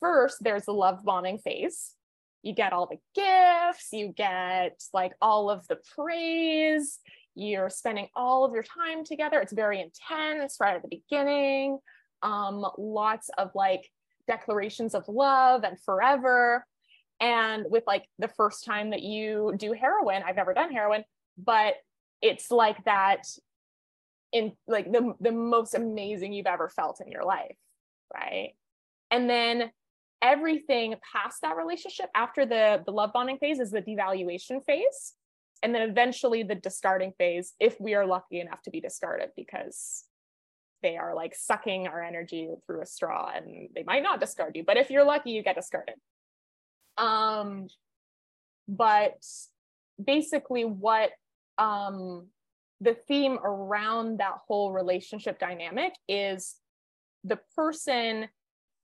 first 0.00 0.38
there's 0.40 0.64
the 0.64 0.72
love 0.72 1.04
bombing 1.04 1.38
phase 1.38 1.94
you 2.42 2.54
get 2.54 2.72
all 2.72 2.86
the 2.86 2.98
gifts 3.14 3.88
you 3.92 4.12
get 4.16 4.82
like 4.92 5.12
all 5.20 5.48
of 5.48 5.66
the 5.68 5.78
praise 5.94 6.98
you're 7.34 7.70
spending 7.70 8.08
all 8.14 8.44
of 8.44 8.52
your 8.52 8.62
time 8.62 9.04
together. 9.04 9.40
It's 9.40 9.52
very 9.52 9.80
intense 9.80 10.58
right 10.60 10.76
at 10.76 10.82
the 10.82 10.88
beginning. 10.88 11.78
Um, 12.22 12.64
lots 12.78 13.30
of 13.38 13.50
like 13.54 13.90
declarations 14.26 14.94
of 14.94 15.08
love 15.08 15.64
and 15.64 15.80
forever. 15.80 16.66
And 17.22 17.66
with 17.70 17.84
like 17.86 18.04
the 18.18 18.28
first 18.28 18.64
time 18.64 18.90
that 18.90 19.02
you 19.02 19.54
do 19.56 19.72
heroin, 19.72 20.22
I've 20.26 20.36
never 20.36 20.52
done 20.52 20.72
heroin, 20.72 21.04
but 21.38 21.74
it's 22.20 22.50
like 22.50 22.84
that 22.84 23.28
in 24.32 24.52
like 24.66 24.90
the, 24.90 25.14
the 25.20 25.30
most 25.30 25.74
amazing 25.74 26.32
you've 26.32 26.46
ever 26.46 26.68
felt 26.68 27.00
in 27.00 27.10
your 27.10 27.24
life. 27.24 27.56
Right. 28.12 28.54
And 29.12 29.30
then 29.30 29.70
everything 30.20 30.94
past 31.12 31.42
that 31.42 31.56
relationship 31.56 32.08
after 32.14 32.46
the 32.46 32.82
the 32.86 32.92
love 32.92 33.12
bombing 33.12 33.38
phase 33.38 33.58
is 33.58 33.72
the 33.72 33.82
devaluation 33.82 34.64
phase 34.64 35.14
and 35.62 35.74
then 35.74 35.82
eventually 35.82 36.44
the 36.44 36.54
discarding 36.54 37.12
phase 37.18 37.54
if 37.58 37.78
we 37.80 37.94
are 37.94 38.06
lucky 38.06 38.40
enough 38.40 38.62
to 38.62 38.70
be 38.70 38.80
discarded 38.80 39.30
because 39.36 40.04
they 40.80 40.96
are 40.96 41.14
like 41.14 41.34
sucking 41.34 41.88
our 41.88 42.02
energy 42.02 42.48
through 42.66 42.80
a 42.80 42.86
straw 42.86 43.32
and 43.34 43.68
they 43.74 43.82
might 43.82 44.02
not 44.02 44.20
discard 44.20 44.54
you 44.54 44.62
but 44.64 44.76
if 44.76 44.90
you're 44.90 45.04
lucky 45.04 45.32
you 45.32 45.42
get 45.42 45.56
discarded 45.56 45.96
um 46.98 47.66
but 48.68 49.24
basically 50.02 50.64
what 50.64 51.10
um 51.58 52.26
the 52.80 52.94
theme 52.94 53.38
around 53.44 54.18
that 54.18 54.38
whole 54.46 54.72
relationship 54.72 55.38
dynamic 55.38 55.94
is 56.08 56.56
the 57.24 57.38
person 57.56 58.28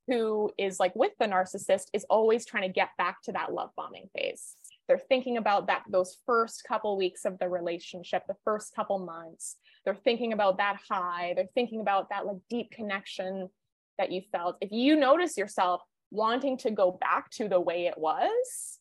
who 0.06 0.50
is 0.56 0.80
like 0.80 0.94
with 0.94 1.12
the 1.18 1.26
narcissist 1.26 1.86
is 1.92 2.06
always 2.08 2.46
trying 2.46 2.62
to 2.62 2.68
get 2.72 2.90
back 2.96 3.20
to 3.22 3.32
that 3.32 3.52
love 3.52 3.70
bombing 3.76 4.08
phase. 4.16 4.54
They're 4.86 4.98
thinking 4.98 5.36
about 5.36 5.66
that 5.66 5.82
those 5.90 6.16
first 6.24 6.64
couple 6.66 6.96
weeks 6.96 7.26
of 7.26 7.38
the 7.38 7.48
relationship 7.48 8.22
the 8.26 8.36
first 8.44 8.74
couple 8.74 8.98
months. 9.00 9.56
They're 9.84 9.94
thinking 9.94 10.32
about 10.32 10.58
that 10.58 10.78
high. 10.88 11.34
They're 11.36 11.50
thinking 11.54 11.80
about 11.80 12.08
that 12.08 12.24
like 12.24 12.38
deep 12.48 12.70
connection 12.70 13.50
that 13.98 14.10
you 14.10 14.22
felt. 14.32 14.56
If 14.62 14.72
you 14.72 14.96
notice 14.96 15.36
yourself 15.36 15.82
wanting 16.10 16.58
to 16.58 16.70
go 16.70 16.90
back 16.90 17.30
to 17.30 17.48
the 17.48 17.60
way 17.60 17.86
it 17.86 17.98
was 17.98 18.78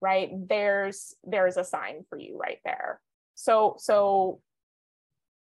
right 0.00 0.30
there's 0.48 1.14
there's 1.24 1.56
a 1.56 1.64
sign 1.64 2.04
for 2.08 2.18
you 2.18 2.38
right 2.38 2.58
there. 2.64 3.00
So 3.34 3.76
so 3.78 4.40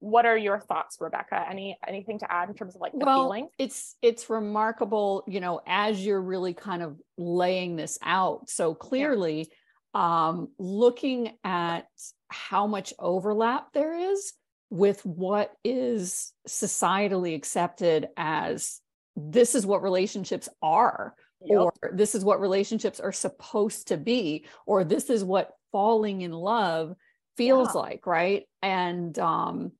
what 0.00 0.26
are 0.26 0.36
your 0.36 0.60
thoughts 0.60 0.98
rebecca? 1.00 1.44
Any 1.48 1.78
anything 1.86 2.18
to 2.18 2.30
add 2.30 2.48
in 2.48 2.54
terms 2.54 2.74
of 2.74 2.80
like 2.80 2.92
the 2.92 3.04
well, 3.04 3.24
feeling? 3.24 3.48
it's 3.58 3.96
it's 4.02 4.28
remarkable 4.28 5.24
you 5.26 5.40
know 5.40 5.60
as 5.66 6.04
you're 6.04 6.20
really 6.20 6.54
kind 6.54 6.82
of 6.82 7.00
laying 7.16 7.76
this 7.76 7.98
out. 8.02 8.48
So 8.48 8.74
clearly 8.74 9.50
yeah. 9.94 10.28
um 10.28 10.48
looking 10.58 11.32
at 11.42 11.86
how 12.28 12.66
much 12.66 12.92
overlap 12.98 13.72
there 13.72 14.12
is 14.12 14.32
with 14.70 15.04
what 15.06 15.52
is 15.64 16.32
societally 16.48 17.34
accepted 17.34 18.08
as 18.16 18.80
this 19.16 19.54
is 19.54 19.66
what 19.66 19.82
relationships 19.82 20.48
are 20.62 21.14
yep. 21.40 21.58
or 21.58 21.72
this 21.92 22.14
is 22.14 22.24
what 22.24 22.40
relationships 22.40 23.00
are 23.00 23.12
supposed 23.12 23.88
to 23.88 23.96
be 23.96 24.44
or 24.66 24.84
this 24.84 25.10
is 25.10 25.24
what 25.24 25.52
falling 25.72 26.22
in 26.22 26.32
love 26.32 26.94
feels 27.36 27.74
yeah. 27.74 27.80
like 27.80 28.06
right 28.06 28.44
and 28.62 29.18
um 29.18 29.72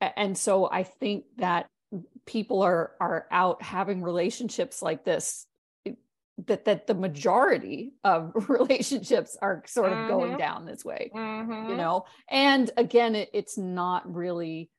and 0.00 0.36
so 0.36 0.68
i 0.70 0.82
think 0.82 1.24
that 1.38 1.66
people 2.26 2.62
are 2.62 2.92
are 3.00 3.26
out 3.30 3.62
having 3.62 4.02
relationships 4.02 4.82
like 4.82 5.04
this 5.04 5.46
that 6.46 6.66
that 6.66 6.86
the 6.86 6.94
majority 6.94 7.94
of 8.04 8.32
relationships 8.48 9.36
are 9.40 9.62
sort 9.66 9.92
of 9.92 9.98
mm-hmm. 9.98 10.08
going 10.08 10.36
down 10.36 10.66
this 10.66 10.84
way 10.84 11.10
mm-hmm. 11.14 11.70
you 11.70 11.76
know 11.76 12.04
and 12.30 12.70
again 12.76 13.14
it, 13.14 13.30
it's 13.32 13.58
not 13.58 14.12
really 14.12 14.70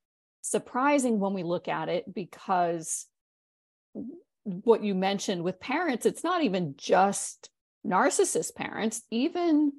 surprising 0.41 1.19
when 1.19 1.33
we 1.33 1.43
look 1.43 1.67
at 1.67 1.89
it 1.89 2.11
because 2.13 3.05
what 4.43 4.83
you 4.83 4.95
mentioned 4.95 5.43
with 5.43 5.59
parents 5.59 6.05
it's 6.05 6.23
not 6.23 6.43
even 6.43 6.73
just 6.77 7.49
narcissist 7.85 8.55
parents 8.55 9.03
even 9.11 9.71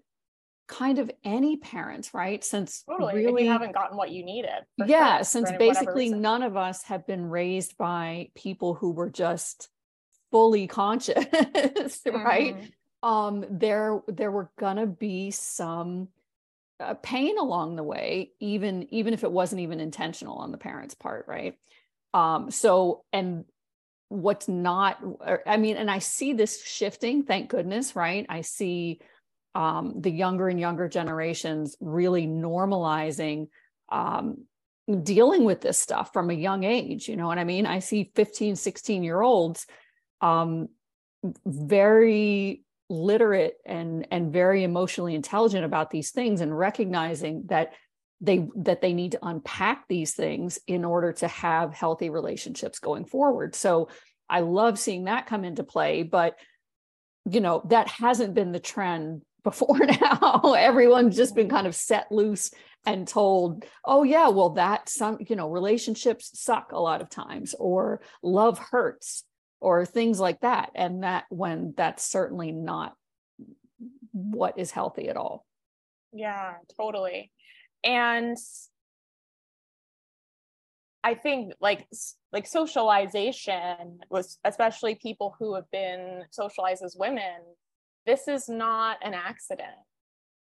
kind 0.70 1.00
of 1.00 1.10
any 1.24 1.56
parents, 1.56 2.14
right? 2.14 2.42
Since 2.42 2.84
totally. 2.84 3.16
really 3.16 3.44
you 3.44 3.50
haven't 3.50 3.74
gotten 3.74 3.96
what 3.96 4.10
you 4.10 4.24
needed. 4.24 4.64
Yeah, 4.78 5.16
sure, 5.16 5.24
since 5.24 5.52
basically 5.58 6.10
none 6.10 6.42
of 6.42 6.56
us 6.56 6.84
have 6.84 7.06
been 7.06 7.28
raised 7.28 7.76
by 7.76 8.28
people 8.36 8.74
who 8.74 8.92
were 8.92 9.10
just 9.10 9.68
fully 10.30 10.68
conscious, 10.68 11.16
right? 12.06 12.56
Mm-hmm. 12.56 13.08
Um, 13.08 13.44
there 13.50 14.00
there 14.06 14.30
were 14.30 14.50
gonna 14.58 14.86
be 14.86 15.32
some 15.32 16.08
uh, 16.78 16.94
pain 16.94 17.36
along 17.38 17.76
the 17.76 17.82
way, 17.82 18.30
even 18.38 18.86
even 18.94 19.12
if 19.12 19.24
it 19.24 19.32
wasn't 19.32 19.62
even 19.62 19.80
intentional 19.80 20.36
on 20.36 20.52
the 20.52 20.58
parents' 20.58 20.94
part, 20.94 21.26
right? 21.26 21.56
Um, 22.14 22.50
so 22.50 23.04
and 23.12 23.44
what's 24.10 24.48
not 24.48 24.98
i 25.46 25.56
mean 25.56 25.76
and 25.76 25.88
i 25.88 26.00
see 26.00 26.32
this 26.32 26.62
shifting 26.64 27.22
thank 27.22 27.48
goodness 27.48 27.94
right? 27.94 28.26
I 28.28 28.40
see 28.40 29.00
um, 29.54 29.94
the 30.00 30.10
younger 30.10 30.48
and 30.48 30.60
younger 30.60 30.88
generations 30.88 31.76
really 31.80 32.26
normalizing 32.26 33.48
um, 33.90 34.44
dealing 35.02 35.44
with 35.44 35.60
this 35.60 35.78
stuff 35.78 36.12
from 36.12 36.28
a 36.30 36.34
young 36.34 36.64
age 36.64 37.08
you 37.08 37.16
know 37.16 37.28
what 37.28 37.38
i 37.38 37.44
mean? 37.44 37.66
I 37.66 37.78
see 37.78 38.10
15 38.16 38.56
16 38.56 39.04
year 39.04 39.20
olds 39.20 39.66
um, 40.20 40.68
very 41.46 42.64
literate 42.88 43.54
and 43.64 44.08
and 44.10 44.32
very 44.32 44.64
emotionally 44.64 45.14
intelligent 45.14 45.64
about 45.64 45.90
these 45.90 46.10
things 46.10 46.40
and 46.40 46.56
recognizing 46.56 47.44
that 47.46 47.74
they 48.20 48.46
that 48.56 48.82
they 48.82 48.92
need 48.92 49.12
to 49.12 49.26
unpack 49.26 49.88
these 49.88 50.14
things 50.14 50.58
in 50.66 50.84
order 50.84 51.12
to 51.12 51.28
have 51.28 51.72
healthy 51.72 52.10
relationships 52.10 52.78
going 52.78 53.04
forward. 53.04 53.54
So 53.54 53.88
i 54.32 54.40
love 54.40 54.78
seeing 54.78 55.04
that 55.06 55.26
come 55.26 55.44
into 55.44 55.64
play 55.64 56.04
but 56.04 56.36
you 57.28 57.40
know 57.40 57.62
that 57.68 57.88
hasn't 57.88 58.34
been 58.34 58.52
the 58.52 58.60
trend 58.60 59.22
before 59.42 59.78
now. 59.78 60.54
Everyone's 60.56 61.16
just 61.16 61.34
been 61.34 61.48
kind 61.48 61.66
of 61.66 61.74
set 61.74 62.12
loose 62.12 62.50
and 62.84 63.08
told 63.08 63.64
oh 63.84 64.02
yeah 64.02 64.28
well 64.28 64.50
that 64.50 64.88
some 64.88 65.18
you 65.28 65.36
know 65.36 65.48
relationships 65.48 66.30
suck 66.34 66.72
a 66.72 66.78
lot 66.78 67.00
of 67.00 67.10
times 67.10 67.54
or 67.58 68.02
love 68.22 68.58
hurts 68.58 69.24
or 69.60 69.86
things 69.86 70.20
like 70.20 70.40
that. 70.40 70.70
And 70.74 71.02
that 71.04 71.24
when 71.30 71.74
that's 71.76 72.04
certainly 72.04 72.52
not 72.52 72.94
what 74.12 74.58
is 74.58 74.70
healthy 74.70 75.08
at 75.08 75.16
all. 75.16 75.46
Yeah 76.12 76.54
totally 76.76 77.30
and 77.84 78.36
i 81.02 81.14
think 81.14 81.52
like 81.60 81.88
like 82.32 82.46
socialization 82.46 84.00
was 84.10 84.38
especially 84.44 84.94
people 84.94 85.34
who 85.38 85.54
have 85.54 85.70
been 85.70 86.22
socialized 86.30 86.82
as 86.82 86.96
women 86.98 87.40
this 88.06 88.28
is 88.28 88.48
not 88.48 88.98
an 89.02 89.14
accident. 89.14 89.76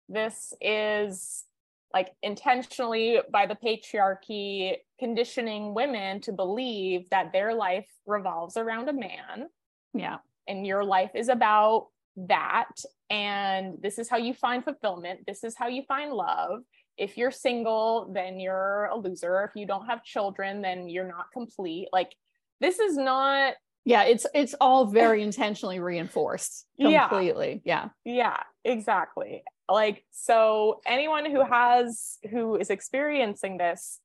This 0.09 0.53
is 0.61 1.45
like 1.93 2.11
intentionally 2.21 3.19
by 3.31 3.45
the 3.45 3.55
patriarchy 3.55 4.75
conditioning 4.99 5.73
women 5.73 6.19
to 6.21 6.31
believe 6.31 7.09
that 7.09 7.31
their 7.31 7.53
life 7.53 7.87
revolves 8.05 8.57
around 8.57 8.89
a 8.89 8.93
man. 8.93 9.47
Yeah. 9.93 10.17
And 10.47 10.67
your 10.67 10.83
life 10.83 11.11
is 11.15 11.29
about 11.29 11.87
that. 12.17 12.71
And 13.09 13.77
this 13.81 13.97
is 13.97 14.09
how 14.09 14.17
you 14.17 14.33
find 14.33 14.63
fulfillment. 14.63 15.21
This 15.25 15.43
is 15.43 15.55
how 15.57 15.67
you 15.67 15.83
find 15.87 16.11
love 16.11 16.61
if 16.97 17.17
you're 17.17 17.31
single, 17.31 18.09
then 18.13 18.39
you're 18.39 18.85
a 18.85 18.97
loser. 18.97 19.43
If 19.43 19.59
you 19.59 19.65
don't 19.65 19.85
have 19.85 20.03
children, 20.03 20.61
then 20.61 20.87
you're 20.87 21.07
not 21.07 21.31
complete. 21.33 21.89
Like 21.91 22.15
this 22.61 22.79
is 22.79 22.97
not 22.97 23.55
yeah 23.85 24.03
it's 24.03 24.25
it's 24.33 24.55
all 24.59 24.85
very 24.85 25.21
intentionally 25.29 25.79
reinforced 25.79 26.65
completely 26.79 27.61
yeah. 27.63 27.89
yeah 28.03 28.13
yeah 28.13 28.43
exactly 28.63 29.43
like 29.69 30.03
so 30.11 30.81
anyone 30.85 31.29
who 31.29 31.43
has 31.43 32.17
who 32.29 32.55
is 32.55 32.69
experiencing 32.69 33.57
this 33.57 33.99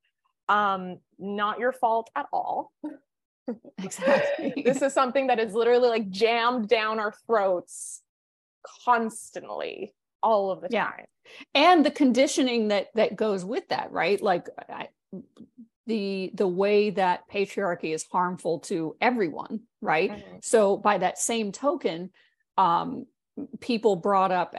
um 0.49 0.99
not 1.19 1.59
your 1.59 1.73
fault 1.73 2.11
at 2.15 2.27
all 2.33 2.73
exactly 3.83 4.63
this 4.65 4.83
is 4.83 4.93
something 4.93 5.27
that 5.27 5.39
is 5.39 5.55
literally 5.55 5.89
like 5.89 6.11
jammed 6.11 6.69
down 6.69 6.99
our 6.99 7.15
throats 7.27 8.03
constantly 8.85 9.95
all 10.23 10.51
of 10.51 10.61
the 10.61 10.69
yeah. 10.71 10.85
time 10.85 11.07
and 11.55 11.85
the 11.85 11.91
conditioning 11.91 12.69
that 12.69 12.89
that 12.95 13.17
goes 13.17 13.45
with 13.45 13.69
that 13.69 13.91
right 13.93 14.21
like 14.23 14.47
I, 14.69 14.89
the 15.87 16.31
the 16.35 16.49
way 16.49 16.91
that 16.91 17.29
patriarchy 17.31 17.95
is 17.95 18.07
harmful 18.11 18.61
to 18.61 18.97
everyone 19.01 19.61
right 19.81 20.11
mm-hmm. 20.11 20.37
so 20.43 20.77
by 20.77 20.99
that 20.99 21.19
same 21.19 21.53
token 21.53 22.11
um 22.57 23.07
people 23.61 23.97
brought 23.97 24.31
up 24.33 24.57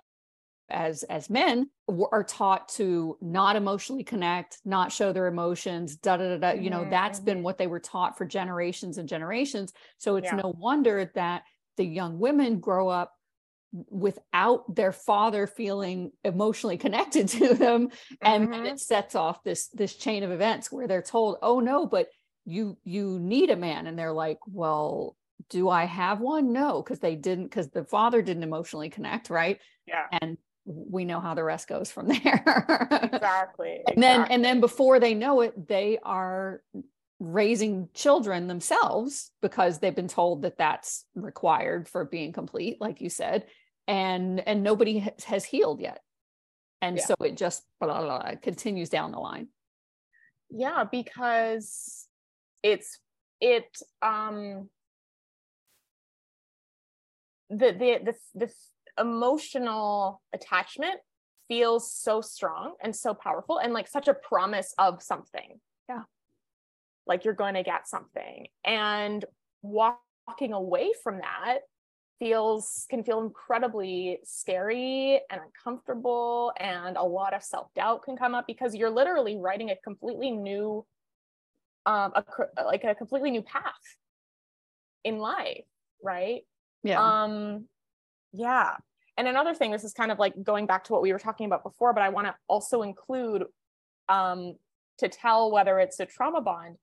as 0.70 1.04
as 1.04 1.30
men 1.30 1.70
are 2.12 2.24
taught 2.24 2.70
to 2.70 3.18
not 3.22 3.56
emotionally 3.56 4.04
connect 4.04 4.60
not 4.66 4.92
show 4.92 5.12
their 5.14 5.28
emotions 5.28 5.96
da 5.98 6.18
da 6.18 6.30
da, 6.30 6.38
da. 6.38 6.48
Mm-hmm. 6.54 6.64
you 6.64 6.70
know 6.70 6.88
that's 6.90 7.20
mm-hmm. 7.20 7.26
been 7.26 7.44
what 7.44 7.58
they 7.58 7.68
were 7.68 7.80
taught 7.80 8.18
for 8.18 8.26
generations 8.26 8.98
and 8.98 9.08
generations 9.08 9.74
so 9.98 10.16
it's 10.16 10.26
yeah. 10.26 10.38
no 10.38 10.56
wonder 10.58 11.12
that 11.16 11.44
the 11.78 11.86
young 11.86 12.20
women 12.20 12.60
grow 12.60 12.90
up 12.90 13.14
without 13.72 14.76
their 14.76 14.92
father 14.92 15.48
feeling 15.48 16.12
emotionally 16.24 16.78
connected 16.78 17.28
to 17.30 17.54
them 17.54 17.90
and 18.22 18.50
mm-hmm. 18.50 18.66
it 18.66 18.80
sets 18.80 19.16
off 19.16 19.44
this 19.44 19.70
this 19.70 19.96
chain 19.96 20.24
of 20.24 20.32
events 20.32 20.72
where 20.72 20.88
they're 20.88 21.02
told 21.02 21.38
oh 21.42 21.60
no 21.62 21.86
but 21.86 22.10
you 22.46 22.78
you 22.84 23.20
need 23.20 23.50
a 23.50 23.56
man. 23.56 23.88
And 23.88 23.98
they're 23.98 24.12
like 24.12 24.40
well 24.48 25.16
do 25.50 25.70
i 25.70 25.86
have 25.86 26.20
one? 26.20 26.54
No 26.54 26.82
because 26.82 27.00
they 27.00 27.16
didn't 27.16 27.46
because 27.46 27.70
the 27.70 27.84
father 27.84 28.22
didn't 28.22 28.44
emotionally 28.44 28.90
connect 28.90 29.30
right? 29.30 29.60
Yeah. 29.86 30.06
And 30.12 30.38
we 30.66 31.06
know 31.06 31.20
how 31.20 31.34
the 31.34 31.44
rest 31.44 31.68
goes 31.68 31.92
from 31.92 32.08
there. 32.24 32.44
Exactly 33.04 33.82
and 33.88 33.98
exactly. 33.98 34.02
then 34.02 34.22
and 34.30 34.46
then 34.46 34.60
before 34.60 35.00
they 35.00 35.14
know 35.14 35.42
it 35.42 35.68
they 35.68 35.98
are 36.04 36.62
raising 37.22 37.88
children 37.94 38.48
themselves 38.48 39.30
because 39.44 39.78
they've 39.78 39.96
been 39.96 40.08
told 40.08 40.42
that 40.42 40.58
that's 40.58 41.06
required 41.14 41.88
for 41.88 42.04
being 42.04 42.34
complete 42.34 42.82
like 42.82 43.00
you 43.00 43.10
said 43.10 43.46
and 43.88 44.40
and 44.48 44.64
nobody 44.64 45.06
has 45.26 45.46
healed 45.46 45.82
yet. 45.82 46.02
And 46.82 46.98
yeah. 46.98 47.06
so 47.06 47.16
it 47.24 47.38
just 47.38 47.64
blah, 47.80 48.02
blah, 48.02 48.20
blah, 48.20 48.36
continues 48.42 48.90
down 48.90 49.12
the 49.12 49.20
line. 49.20 49.50
Yeah 50.50 50.86
because 50.90 52.08
it's 52.64 53.00
it 53.40 53.66
um 54.02 54.70
the 57.50 57.72
the 57.72 58.00
the, 58.04 58.16
the 58.34 58.52
emotional 59.00 60.22
attachment 60.34 61.00
feels 61.48 61.92
so 61.94 62.22
strong 62.22 62.76
and 62.82 62.96
so 62.96 63.14
powerful 63.14 63.58
and 63.58 63.74
like 63.74 63.88
such 63.88 64.08
a 64.08 64.14
promise 64.14 64.74
of 64.78 65.04
something. 65.04 65.60
Yeah 65.90 66.04
like 67.08 67.26
you're 67.26 67.34
going 67.34 67.56
to 67.56 67.64
get 67.64 67.88
something. 67.88 68.48
And 68.66 69.24
walking 69.62 70.54
away 70.54 70.92
from 71.04 71.20
that 71.20 71.60
feels 72.20 72.86
can 72.90 73.04
feel 73.04 73.22
incredibly 73.24 74.20
scary 74.24 75.20
and 75.32 75.42
uncomfortable 75.42 76.54
and 76.60 76.96
a 76.96 77.04
lot 77.04 77.34
of 77.34 77.42
self-doubt 77.42 78.04
can 78.04 78.16
come 78.16 78.36
up 78.36 78.46
because 78.46 78.76
you're 78.76 78.92
literally 78.92 79.38
writing 79.38 79.72
a 79.72 79.76
completely 79.78 80.30
new 80.30 80.86
um 81.88 82.14
a, 82.14 82.24
like 82.64 82.84
a 82.84 82.94
completely 82.94 83.32
new 83.32 83.42
path 83.42 83.64
in 85.04 85.18
life 85.18 85.64
right? 86.04 86.42
Yeah. 86.84 87.02
Um 87.02 87.66
yeah. 88.34 88.76
And 89.18 89.28
another 89.28 89.56
thing 89.56 89.72
this 89.72 89.84
is 89.84 89.94
kind 89.94 90.12
of 90.12 90.20
like 90.20 90.34
going 90.44 90.68
back 90.68 90.84
to 90.86 90.94
what 90.94 91.02
we 91.02 91.12
were 91.12 91.20
talking 91.20 91.48
about 91.48 91.64
before 91.64 91.92
but 91.92 92.04
i 92.04 92.10
want 92.10 92.28
to 92.28 92.36
also 92.48 92.84
include 92.84 93.46
um 94.10 94.54
to 95.00 95.08
tell 95.08 95.52
whether 95.52 95.80
it's 95.80 96.00
a 96.00 96.06
trauma 96.06 96.42
bond 96.42 96.78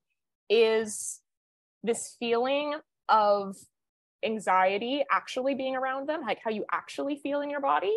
is 0.49 1.21
this 1.83 2.15
feeling 2.19 2.75
of 3.07 3.55
anxiety 4.23 5.03
actually 5.11 5.55
being 5.55 5.75
around 5.75 6.09
them, 6.09 6.21
like 6.21 6.39
how 6.43 6.51
you 6.51 6.65
actually 6.71 7.15
feel 7.17 7.41
in 7.41 7.49
your 7.49 7.61
body, 7.61 7.95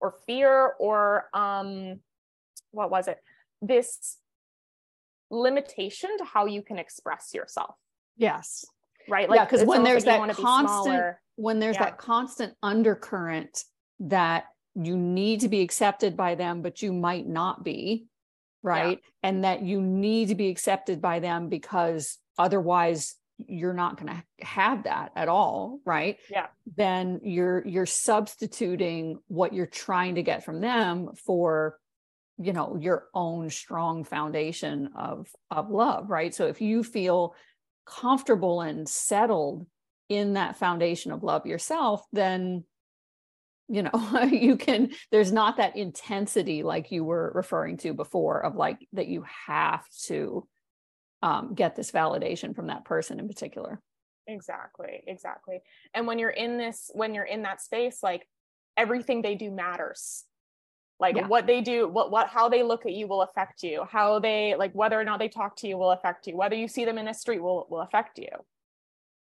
or 0.00 0.14
fear, 0.26 0.72
or 0.78 1.28
um, 1.34 2.00
what 2.70 2.90
was 2.90 3.08
it? 3.08 3.18
This 3.60 4.18
limitation 5.30 6.10
to 6.18 6.24
how 6.24 6.46
you 6.46 6.62
can 6.62 6.78
express 6.78 7.32
yourself. 7.34 7.74
Yes. 8.16 8.64
Right. 9.08 9.28
Like, 9.28 9.38
yeah, 9.38 9.44
because 9.44 9.64
when 9.64 9.82
there's 9.82 10.04
that 10.04 10.30
constant, 10.36 11.16
when 11.36 11.58
there's 11.58 11.76
yeah. 11.76 11.84
that 11.86 11.98
constant 11.98 12.54
undercurrent 12.62 13.64
that 14.00 14.44
you 14.74 14.96
need 14.96 15.40
to 15.40 15.48
be 15.48 15.60
accepted 15.60 16.16
by 16.16 16.34
them, 16.34 16.62
but 16.62 16.82
you 16.82 16.92
might 16.92 17.26
not 17.26 17.64
be, 17.64 18.06
right? 18.62 19.00
Yeah. 19.02 19.28
And 19.28 19.44
that 19.44 19.62
you 19.62 19.80
need 19.80 20.28
to 20.28 20.34
be 20.34 20.48
accepted 20.48 21.00
by 21.00 21.20
them 21.20 21.48
because 21.48 22.18
otherwise 22.38 23.16
you're 23.48 23.74
not 23.74 23.96
going 23.96 24.12
to 24.12 24.44
have 24.44 24.84
that 24.84 25.10
at 25.16 25.28
all 25.28 25.80
right 25.84 26.18
yeah 26.30 26.46
then 26.76 27.20
you're 27.22 27.66
you're 27.66 27.86
substituting 27.86 29.18
what 29.28 29.52
you're 29.52 29.66
trying 29.66 30.14
to 30.14 30.22
get 30.22 30.44
from 30.44 30.60
them 30.60 31.08
for 31.14 31.78
you 32.38 32.52
know 32.52 32.76
your 32.80 33.06
own 33.14 33.50
strong 33.50 34.04
foundation 34.04 34.90
of 34.96 35.28
of 35.50 35.70
love 35.70 36.08
right 36.10 36.34
so 36.34 36.46
if 36.46 36.60
you 36.60 36.82
feel 36.82 37.34
comfortable 37.86 38.60
and 38.60 38.88
settled 38.88 39.66
in 40.08 40.34
that 40.34 40.56
foundation 40.56 41.12
of 41.12 41.22
love 41.22 41.46
yourself 41.46 42.04
then 42.12 42.64
you 43.72 43.82
know 43.82 44.22
you 44.30 44.56
can 44.56 44.90
there's 45.10 45.32
not 45.32 45.56
that 45.56 45.76
intensity 45.76 46.62
like 46.62 46.92
you 46.92 47.04
were 47.04 47.32
referring 47.34 47.78
to 47.78 47.94
before 47.94 48.44
of 48.44 48.54
like 48.54 48.86
that 48.92 49.08
you 49.08 49.24
have 49.46 49.84
to 50.04 50.46
um, 51.22 51.54
get 51.54 51.74
this 51.74 51.90
validation 51.90 52.54
from 52.54 52.66
that 52.66 52.84
person 52.84 53.18
in 53.18 53.28
particular. 53.28 53.80
Exactly 54.26 55.02
exactly. 55.06 55.60
And 55.94 56.06
when 56.06 56.18
you're 56.18 56.30
in 56.30 56.58
this 56.58 56.90
when 56.94 57.14
you're 57.14 57.24
in 57.24 57.42
that 57.42 57.60
space 57.60 58.02
like 58.02 58.28
everything 58.76 59.22
they 59.22 59.34
do 59.34 59.50
matters. 59.50 60.24
Like 61.00 61.16
yeah. 61.16 61.26
what 61.26 61.46
they 61.46 61.62
do 61.62 61.88
what 61.88 62.10
what 62.12 62.28
how 62.28 62.48
they 62.48 62.62
look 62.62 62.84
at 62.86 62.92
you 62.92 63.06
will 63.06 63.22
affect 63.22 63.62
you. 63.62 63.84
How 63.90 64.18
they 64.18 64.54
like 64.56 64.72
whether 64.72 65.00
or 65.00 65.04
not 65.04 65.18
they 65.18 65.28
talk 65.28 65.56
to 65.56 65.68
you 65.68 65.78
will 65.78 65.92
affect 65.92 66.26
you. 66.26 66.36
Whether 66.36 66.56
you 66.56 66.68
see 66.68 66.84
them 66.84 66.98
in 66.98 67.06
the 67.06 67.12
street 67.14 67.42
will 67.42 67.66
will 67.70 67.80
affect 67.80 68.18
you. 68.18 68.28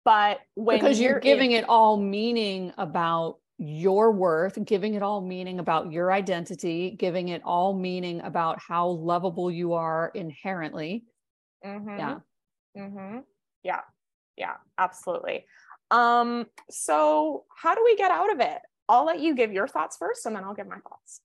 But 0.05 0.41
when 0.55 0.79
because 0.79 0.99
you're, 0.99 1.13
you're 1.13 1.21
giving 1.21 1.53
in- 1.53 1.65
it 1.65 1.69
all 1.69 1.97
meaning 1.97 2.73
about 2.77 3.39
your 3.61 4.11
worth, 4.11 4.59
giving 4.65 4.95
it 4.95 5.03
all 5.03 5.21
meaning 5.21 5.59
about 5.59 5.93
your 5.93 6.11
identity, 6.11 6.97
giving 6.99 7.29
it 7.29 7.43
all 7.45 7.75
meaning 7.75 8.23
about 8.23 8.59
how 8.59 8.89
lovable 8.89 9.51
you 9.51 9.75
are 9.75 10.11
inherently. 10.15 11.05
Mm-hmm. 11.65 11.99
Yeah. 11.99 12.19
Mm-hmm. 12.77 13.19
Yeah. 13.63 13.81
Yeah, 14.39 14.55
absolutely. 14.79 15.45
Um, 15.91 16.47
so 16.71 17.45
how 17.55 17.75
do 17.75 17.83
we 17.85 17.97
get 17.97 18.11
out 18.11 18.33
of 18.33 18.41
it? 18.41 18.61
I'll 18.89 19.05
let 19.05 19.21
you 19.21 19.35
give 19.35 19.53
your 19.53 19.69
thoughts 19.69 19.99
first 19.99 20.25
and 20.25 20.35
then 20.35 20.43
I'll 20.43 20.55
give 20.55 20.67
my 20.67 20.79
thoughts. 20.79 21.21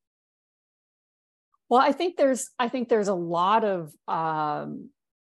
Well, 1.70 1.82
I 1.82 1.94
think 1.94 2.18
there's 2.18 2.50
I 2.60 2.68
think 2.68 2.90
there's 2.90 3.08
a 3.08 3.16
lot 3.16 3.64
of 3.64 3.94
um 4.10 4.90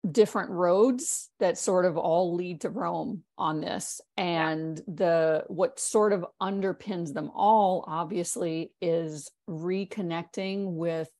different 0.08 0.50
roads 0.50 1.28
that 1.40 1.58
sort 1.58 1.84
of 1.84 1.96
all 1.96 2.34
lead 2.34 2.60
to 2.62 2.70
Rome 2.70 3.24
on 3.36 3.60
this. 3.60 4.00
And 4.16 4.80
the 4.86 5.44
what 5.48 5.80
sort 5.80 6.12
of 6.12 6.24
underpins 6.40 7.12
them 7.12 7.30
all, 7.34 7.84
obviously, 7.86 8.72
is 8.80 9.30
reconnecting 9.48 10.72
with 10.74 11.10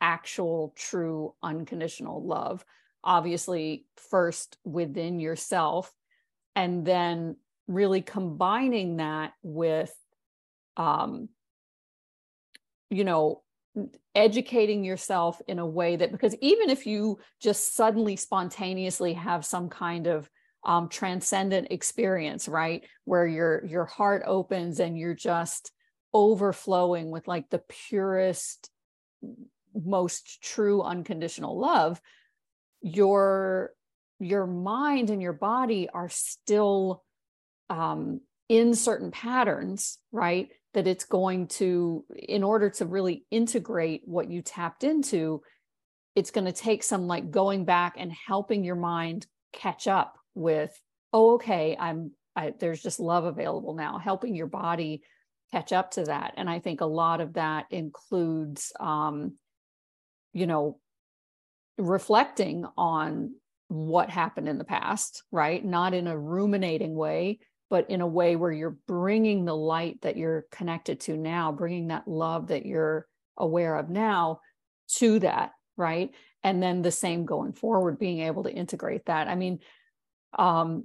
actual, 0.00 0.74
true, 0.76 1.34
unconditional 1.42 2.24
love. 2.24 2.64
Obviously, 3.04 3.86
first 4.10 4.56
within 4.64 5.20
yourself, 5.20 5.92
and 6.54 6.84
then 6.84 7.36
really 7.68 8.02
combining 8.02 8.96
that 8.96 9.32
with 9.42 9.94
um, 10.76 11.28
you 12.90 13.04
know 13.04 13.42
educating 14.16 14.82
yourself 14.82 15.40
in 15.46 15.58
a 15.58 15.66
way 15.66 15.94
that 15.94 16.10
because 16.10 16.34
even 16.40 16.70
if 16.70 16.86
you 16.86 17.18
just 17.38 17.74
suddenly 17.76 18.16
spontaneously 18.16 19.12
have 19.12 19.44
some 19.44 19.68
kind 19.68 20.06
of 20.06 20.28
um, 20.64 20.88
transcendent 20.88 21.68
experience 21.70 22.48
right 22.48 22.82
where 23.04 23.26
your 23.26 23.64
your 23.66 23.84
heart 23.84 24.22
opens 24.26 24.80
and 24.80 24.98
you're 24.98 25.14
just 25.14 25.70
overflowing 26.14 27.10
with 27.10 27.28
like 27.28 27.48
the 27.50 27.62
purest 27.68 28.70
most 29.74 30.42
true 30.42 30.80
unconditional 30.82 31.60
love 31.60 32.00
your 32.80 33.72
your 34.18 34.46
mind 34.46 35.10
and 35.10 35.20
your 35.20 35.34
body 35.34 35.90
are 35.92 36.08
still 36.08 37.04
um, 37.68 38.22
in 38.48 38.74
certain 38.74 39.10
patterns 39.10 39.98
right 40.10 40.48
that 40.76 40.86
it's 40.86 41.06
going 41.06 41.48
to 41.48 42.04
in 42.14 42.44
order 42.44 42.68
to 42.68 42.84
really 42.84 43.24
integrate 43.30 44.02
what 44.04 44.30
you 44.30 44.42
tapped 44.42 44.84
into 44.84 45.40
it's 46.14 46.30
going 46.30 46.44
to 46.44 46.52
take 46.52 46.82
some 46.82 47.06
like 47.06 47.30
going 47.30 47.64
back 47.64 47.94
and 47.96 48.12
helping 48.12 48.62
your 48.62 48.76
mind 48.76 49.26
catch 49.54 49.88
up 49.88 50.18
with 50.34 50.78
oh 51.14 51.34
okay 51.36 51.74
i'm 51.80 52.12
I, 52.36 52.52
there's 52.60 52.82
just 52.82 53.00
love 53.00 53.24
available 53.24 53.74
now 53.74 53.96
helping 53.96 54.36
your 54.36 54.48
body 54.48 55.02
catch 55.50 55.72
up 55.72 55.92
to 55.92 56.04
that. 56.04 56.34
And 56.36 56.50
i 56.50 56.58
think 56.58 56.82
a 56.82 56.86
lot 56.86 57.22
of 57.22 57.32
that 57.34 57.64
includes 57.70 58.72
um 58.78 59.32
you 60.34 60.46
know 60.46 60.78
reflecting 61.78 62.66
on 62.76 63.34
what 63.68 64.10
happened 64.10 64.46
in 64.46 64.58
the 64.58 64.64
past 64.64 65.22
right? 65.32 65.64
Not 65.64 65.94
in 65.94 66.06
a 66.06 66.18
ruminating 66.18 66.94
way 66.94 67.38
but 67.68 67.90
in 67.90 68.00
a 68.00 68.06
way 68.06 68.36
where 68.36 68.52
you're 68.52 68.78
bringing 68.86 69.44
the 69.44 69.56
light 69.56 70.00
that 70.02 70.16
you're 70.16 70.46
connected 70.50 71.00
to 71.00 71.16
now, 71.16 71.52
bringing 71.52 71.88
that 71.88 72.06
love 72.06 72.48
that 72.48 72.64
you're 72.64 73.06
aware 73.36 73.76
of 73.76 73.90
now 73.90 74.40
to 74.88 75.18
that, 75.20 75.52
right? 75.76 76.10
And 76.42 76.62
then 76.62 76.82
the 76.82 76.92
same 76.92 77.24
going 77.24 77.52
forward, 77.52 77.98
being 77.98 78.20
able 78.20 78.44
to 78.44 78.52
integrate 78.52 79.06
that. 79.06 79.26
I 79.26 79.34
mean, 79.34 79.58
um, 80.38 80.84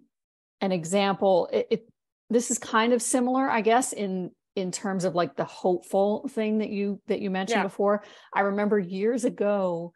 an 0.60 0.72
example, 0.72 1.50
it, 1.52 1.68
it 1.70 1.88
this 2.30 2.50
is 2.50 2.58
kind 2.58 2.94
of 2.94 3.02
similar, 3.02 3.50
I 3.50 3.62
guess, 3.62 3.94
in 3.94 4.32
in 4.56 4.72
terms 4.72 5.06
of 5.06 5.16
like 5.16 5.36
the 5.36 5.46
hopeful 5.46 6.28
thing 6.30 6.60
that 6.60 6.70
you 6.70 7.02
that 7.08 7.22
you 7.22 7.30
mentioned 7.30 7.60
yeah. 7.60 7.64
before. 7.64 8.04
I 8.34 8.42
remember 8.42 8.80
years 8.80 9.24
ago 9.24 9.94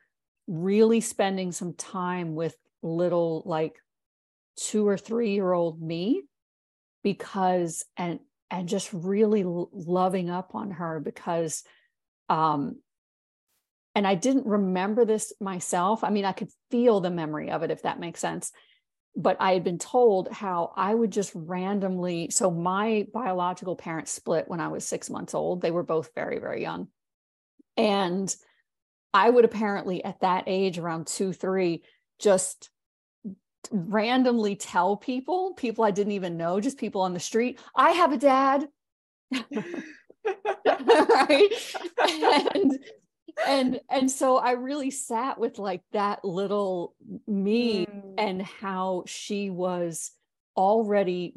really 0.47 1.01
spending 1.01 1.51
some 1.51 1.73
time 1.73 2.35
with 2.35 2.55
little 2.83 3.41
like 3.45 3.75
two 4.57 4.87
or 4.87 4.97
three 4.97 5.33
year 5.33 5.51
old 5.51 5.81
me 5.81 6.23
because 7.05 7.85
and 7.97 8.19
and 8.49 8.67
just 8.67 8.89
really 8.91 9.43
loving 9.45 10.31
up 10.31 10.55
on 10.55 10.71
her 10.71 10.99
because 10.99 11.63
um 12.29 12.77
and 13.93 14.07
I 14.07 14.15
didn't 14.15 14.47
remember 14.47 15.05
this 15.05 15.31
myself. 15.39 16.03
I 16.03 16.09
mean, 16.09 16.25
I 16.25 16.33
could 16.33 16.49
feel 16.69 16.99
the 16.99 17.11
memory 17.11 17.51
of 17.51 17.63
it 17.63 17.71
if 17.71 17.83
that 17.83 17.99
makes 17.99 18.19
sense. 18.19 18.51
But 19.15 19.37
I 19.39 19.53
had 19.53 19.63
been 19.63 19.77
told 19.77 20.29
how 20.29 20.73
I 20.75 20.93
would 20.93 21.11
just 21.11 21.31
randomly 21.33 22.31
so 22.31 22.49
my 22.49 23.05
biological 23.13 23.75
parents 23.75 24.11
split 24.11 24.47
when 24.47 24.59
I 24.59 24.69
was 24.69 24.83
6 24.85 25.11
months 25.11 25.35
old. 25.35 25.61
They 25.61 25.71
were 25.71 25.83
both 25.83 26.09
very 26.15 26.39
very 26.39 26.63
young. 26.63 26.87
And 27.77 28.35
I 29.13 29.29
would 29.29 29.45
apparently 29.45 30.03
at 30.03 30.21
that 30.21 30.45
age 30.47 30.79
around 30.79 31.05
2 31.05 31.33
3 31.33 31.83
just 32.19 32.71
randomly 33.71 34.55
tell 34.55 34.97
people, 34.97 35.53
people 35.53 35.83
I 35.83 35.91
didn't 35.91 36.13
even 36.13 36.37
know, 36.37 36.59
just 36.59 36.77
people 36.77 37.01
on 37.01 37.13
the 37.13 37.19
street, 37.19 37.59
I 37.75 37.91
have 37.91 38.13
a 38.13 38.17
dad. 38.17 38.67
right. 40.65 41.49
And 41.99 42.79
and 43.45 43.79
and 43.89 44.09
so 44.09 44.37
I 44.37 44.51
really 44.51 44.91
sat 44.91 45.39
with 45.39 45.59
like 45.59 45.81
that 45.91 46.23
little 46.23 46.95
me 47.27 47.85
mm. 47.85 48.13
and 48.17 48.41
how 48.41 49.03
she 49.07 49.49
was 49.49 50.11
already 50.55 51.33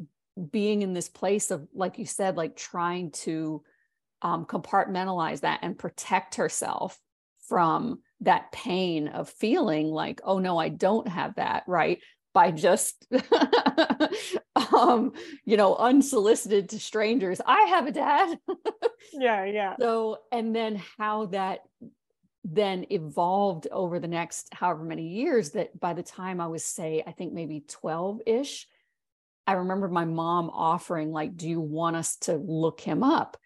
being 0.51 0.81
in 0.81 0.93
this 0.93 1.09
place 1.09 1.51
of 1.51 1.67
like 1.73 1.99
you 1.99 2.05
said 2.05 2.37
like 2.37 2.55
trying 2.55 3.11
to 3.11 3.61
um, 4.21 4.45
compartmentalize 4.45 5.41
that 5.41 5.59
and 5.61 5.77
protect 5.77 6.35
herself 6.35 6.97
from 7.47 7.99
that 8.21 8.51
pain 8.51 9.07
of 9.07 9.29
feeling 9.29 9.87
like 9.87 10.21
oh 10.23 10.39
no 10.39 10.57
i 10.57 10.69
don't 10.69 11.07
have 11.07 11.35
that 11.35 11.63
right 11.67 11.99
by 12.33 12.51
just 12.51 13.07
um 14.73 15.13
you 15.45 15.57
know 15.57 15.75
unsolicited 15.75 16.69
to 16.69 16.79
strangers. 16.79 17.41
I 17.45 17.61
have 17.63 17.87
a 17.87 17.91
dad. 17.91 18.39
Yeah 19.13 19.45
yeah. 19.45 19.75
So 19.79 20.19
and 20.31 20.55
then 20.55 20.81
how 20.97 21.27
that 21.27 21.61
then 22.43 22.85
evolved 22.89 23.67
over 23.71 23.99
the 23.99 24.07
next 24.07 24.53
however 24.53 24.83
many 24.83 25.07
years 25.07 25.51
that 25.51 25.77
by 25.79 25.93
the 25.93 26.03
time 26.03 26.39
i 26.39 26.47
was 26.47 26.63
say 26.63 27.03
i 27.05 27.11
think 27.11 27.33
maybe 27.33 27.63
12ish 27.83 28.65
i 29.45 29.53
remember 29.53 29.87
my 29.87 30.05
mom 30.05 30.49
offering 30.49 31.11
like 31.11 31.35
do 31.35 31.49
you 31.49 31.59
want 31.59 31.95
us 31.95 32.17
to 32.17 32.35
look 32.35 32.81
him 32.81 33.03
up? 33.03 33.37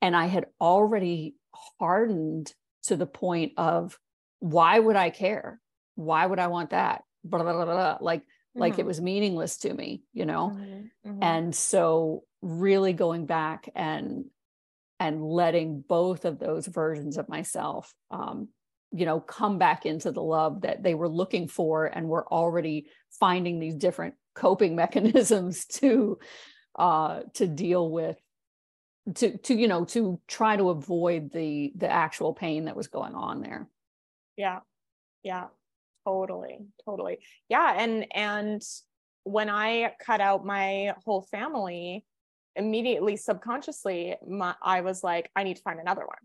And 0.00 0.16
i 0.16 0.26
had 0.26 0.46
already 0.60 1.36
hardened 1.78 2.52
to 2.84 2.96
the 2.96 3.06
point 3.06 3.52
of 3.56 3.98
why 4.40 4.78
would 4.78 4.96
i 4.96 5.10
care? 5.10 5.60
Why 5.94 6.26
would 6.26 6.38
i 6.38 6.48
want 6.48 6.70
that? 6.70 7.04
Blah, 7.24 7.42
blah, 7.42 7.52
blah, 7.52 7.64
blah. 7.64 7.98
like 8.00 8.22
like 8.54 8.74
mm-hmm. 8.74 8.80
it 8.80 8.86
was 8.86 9.00
meaningless 9.00 9.58
to 9.58 9.72
me 9.72 10.02
you 10.12 10.26
know 10.26 10.52
mm-hmm. 10.54 11.10
Mm-hmm. 11.10 11.22
and 11.22 11.54
so 11.54 12.24
really 12.40 12.92
going 12.92 13.26
back 13.26 13.68
and 13.74 14.24
and 15.00 15.24
letting 15.24 15.80
both 15.80 16.24
of 16.24 16.38
those 16.38 16.66
versions 16.66 17.16
of 17.16 17.28
myself 17.28 17.92
um 18.10 18.48
you 18.92 19.06
know 19.06 19.20
come 19.20 19.58
back 19.58 19.86
into 19.86 20.12
the 20.12 20.22
love 20.22 20.62
that 20.62 20.82
they 20.82 20.94
were 20.94 21.08
looking 21.08 21.48
for 21.48 21.86
and 21.86 22.08
were 22.08 22.26
already 22.26 22.86
finding 23.18 23.58
these 23.58 23.74
different 23.74 24.14
coping 24.34 24.76
mechanisms 24.82 25.66
to 25.66 26.18
uh 26.78 27.20
to 27.34 27.46
deal 27.46 27.90
with 27.90 28.16
to 29.14 29.36
to 29.38 29.54
you 29.54 29.66
know 29.66 29.84
to 29.84 30.20
try 30.28 30.56
to 30.56 30.70
avoid 30.70 31.32
the 31.32 31.72
the 31.74 31.90
actual 31.90 32.32
pain 32.32 32.66
that 32.66 32.76
was 32.76 32.86
going 32.86 33.14
on 33.14 33.40
there 33.40 33.68
yeah 34.36 34.60
yeah 35.22 35.46
totally 36.04 36.58
totally. 36.84 37.18
Yeah 37.48 37.74
and 37.76 38.06
and 38.14 38.62
when 39.24 39.48
i 39.48 39.92
cut 40.04 40.20
out 40.20 40.44
my 40.44 40.94
whole 41.04 41.22
family 41.30 42.04
immediately 42.56 43.16
subconsciously 43.16 44.16
my, 44.28 44.54
i 44.62 44.80
was 44.80 45.02
like 45.02 45.30
i 45.36 45.42
need 45.42 45.56
to 45.56 45.62
find 45.62 45.80
another 45.80 46.02
one. 46.02 46.16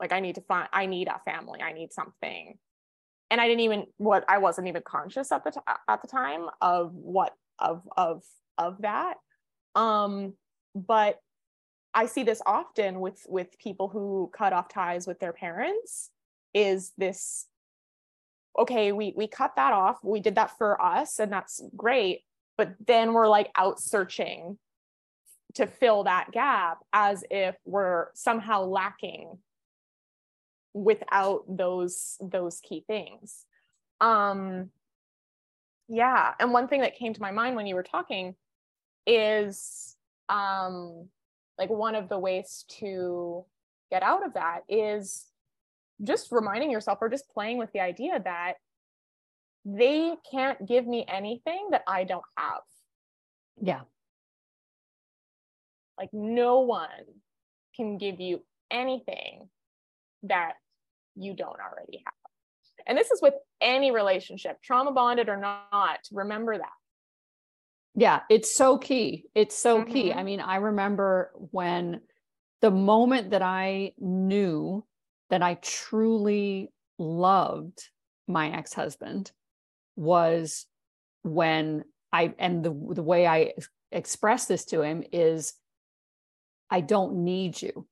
Like 0.00 0.12
i 0.12 0.20
need 0.20 0.36
to 0.36 0.40
find 0.42 0.68
i 0.72 0.86
need 0.86 1.08
a 1.08 1.20
family. 1.24 1.62
I 1.62 1.72
need 1.72 1.92
something. 1.92 2.58
And 3.30 3.40
i 3.40 3.48
didn't 3.48 3.60
even 3.60 3.86
what 3.96 4.24
i 4.28 4.38
wasn't 4.38 4.68
even 4.68 4.82
conscious 4.84 5.32
at 5.32 5.44
the 5.44 5.50
t- 5.50 5.60
at 5.88 6.02
the 6.02 6.08
time 6.08 6.46
of 6.60 6.92
what 6.94 7.32
of 7.58 7.82
of 7.96 8.22
of 8.58 8.82
that. 8.82 9.16
Um 9.74 10.34
but 10.74 11.18
i 11.94 12.06
see 12.06 12.24
this 12.24 12.42
often 12.44 13.00
with 13.00 13.24
with 13.28 13.58
people 13.58 13.88
who 13.88 14.30
cut 14.36 14.52
off 14.52 14.68
ties 14.68 15.06
with 15.06 15.20
their 15.20 15.32
parents 15.32 16.10
is 16.52 16.92
this 16.98 17.46
okay 18.58 18.92
we 18.92 19.12
we 19.16 19.26
cut 19.26 19.52
that 19.56 19.72
off 19.72 19.98
we 20.02 20.20
did 20.20 20.34
that 20.36 20.56
for 20.58 20.80
us 20.80 21.18
and 21.18 21.32
that's 21.32 21.62
great 21.76 22.22
but 22.56 22.74
then 22.86 23.12
we're 23.12 23.28
like 23.28 23.50
out 23.56 23.80
searching 23.80 24.58
to 25.54 25.66
fill 25.66 26.04
that 26.04 26.30
gap 26.32 26.78
as 26.92 27.24
if 27.30 27.56
we're 27.64 28.08
somehow 28.14 28.64
lacking 28.64 29.38
without 30.72 31.44
those 31.48 32.16
those 32.20 32.60
key 32.60 32.84
things 32.86 33.46
um 34.00 34.70
Yeah. 35.88 36.32
And 36.40 36.52
one 36.52 36.68
thing 36.68 36.80
that 36.80 36.96
came 36.96 37.12
to 37.12 37.20
my 37.20 37.30
mind 37.30 37.56
when 37.56 37.66
you 37.66 37.74
were 37.74 37.82
talking 37.82 38.34
is 39.06 39.96
um 40.28 41.08
like 41.58 41.70
one 41.70 41.94
of 41.94 42.08
the 42.08 42.18
ways 42.18 42.64
to 42.80 43.44
get 43.90 44.02
out 44.02 44.26
of 44.26 44.34
that 44.34 44.62
is 44.68 45.26
just 46.02 46.28
reminding 46.30 46.70
yourself 46.70 46.98
or 47.00 47.08
just 47.08 47.28
playing 47.30 47.58
with 47.58 47.72
the 47.72 47.80
idea 47.80 48.20
that 48.24 48.54
they 49.64 50.14
can't 50.30 50.66
give 50.66 50.86
me 50.86 51.04
anything 51.08 51.68
that 51.70 51.82
I 51.86 52.04
don't 52.04 52.24
have. 52.36 52.62
Yeah. 53.60 53.80
Like 55.98 56.10
no 56.12 56.60
one 56.60 56.88
can 57.76 57.98
give 57.98 58.20
you 58.20 58.42
anything 58.70 59.48
that 60.24 60.54
you 61.14 61.34
don't 61.34 61.60
already 61.60 62.02
have. 62.04 62.14
And 62.86 62.98
this 62.98 63.10
is 63.10 63.22
with 63.22 63.34
any 63.60 63.90
relationship, 63.92 64.60
trauma 64.62 64.92
bonded 64.92 65.28
or 65.28 65.36
not, 65.36 66.00
remember 66.12 66.58
that. 66.58 66.72
Yeah, 67.94 68.20
it's 68.28 68.54
so 68.54 68.76
key. 68.76 69.26
It's 69.34 69.56
so 69.56 69.80
mm-hmm. 69.80 69.92
key. 69.92 70.12
I 70.12 70.16
mm-hmm. 70.16 70.24
mean, 70.24 70.40
I 70.40 70.56
remember 70.56 71.30
when 71.34 72.00
the 72.60 72.70
moment 72.70 73.30
that 73.30 73.42
I 73.42 73.92
knew 73.98 74.84
that 75.30 75.42
I 75.42 75.54
truly 75.54 76.72
loved 76.98 77.82
my 78.26 78.50
ex-husband 78.50 79.32
was 79.96 80.66
when 81.22 81.84
I 82.12 82.34
and 82.38 82.64
the 82.64 82.70
the 82.94 83.02
way 83.02 83.26
I 83.26 83.54
express 83.90 84.46
this 84.46 84.64
to 84.66 84.82
him 84.82 85.02
is 85.12 85.54
I 86.70 86.80
don't 86.80 87.24
need 87.24 87.60
you. 87.60 87.86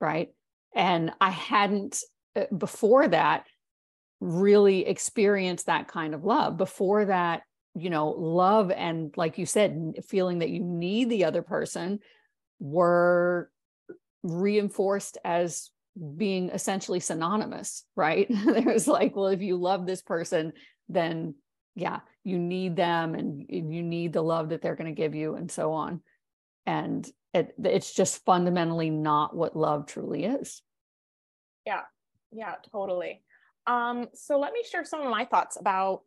Right? 0.00 0.30
And 0.74 1.12
I 1.20 1.30
hadn't 1.30 1.98
uh, 2.34 2.44
before 2.56 3.06
that 3.08 3.46
really 4.20 4.86
experienced 4.86 5.66
that 5.66 5.88
kind 5.88 6.14
of 6.14 6.24
love. 6.24 6.56
Before 6.56 7.04
that, 7.04 7.42
you 7.74 7.90
know, 7.90 8.10
love 8.10 8.70
and 8.70 9.12
like 9.16 9.38
you 9.38 9.46
said 9.46 9.94
feeling 10.08 10.38
that 10.38 10.50
you 10.50 10.60
need 10.60 11.10
the 11.10 11.24
other 11.24 11.42
person 11.42 12.00
were 12.60 13.50
reinforced 14.22 15.18
as 15.24 15.71
being 16.16 16.50
essentially 16.50 17.00
synonymous, 17.00 17.84
right? 17.96 18.26
There's 18.44 18.88
like, 18.88 19.14
well, 19.14 19.28
if 19.28 19.42
you 19.42 19.56
love 19.56 19.86
this 19.86 20.02
person, 20.02 20.52
then 20.88 21.34
yeah, 21.74 22.00
you 22.24 22.38
need 22.38 22.76
them 22.76 23.14
and 23.14 23.46
you 23.48 23.82
need 23.82 24.12
the 24.12 24.22
love 24.22 24.50
that 24.50 24.62
they're 24.62 24.76
going 24.76 24.94
to 24.94 25.00
give 25.00 25.14
you 25.14 25.34
and 25.34 25.50
so 25.50 25.72
on. 25.72 26.02
And 26.66 27.08
it, 27.34 27.54
it's 27.62 27.92
just 27.92 28.24
fundamentally 28.24 28.90
not 28.90 29.34
what 29.34 29.56
love 29.56 29.86
truly 29.86 30.24
is. 30.24 30.62
Yeah. 31.66 31.82
Yeah, 32.30 32.54
totally. 32.70 33.22
Um, 33.66 34.08
so 34.14 34.38
let 34.38 34.52
me 34.52 34.62
share 34.68 34.84
some 34.84 35.02
of 35.02 35.10
my 35.10 35.24
thoughts 35.24 35.56
about 35.58 36.02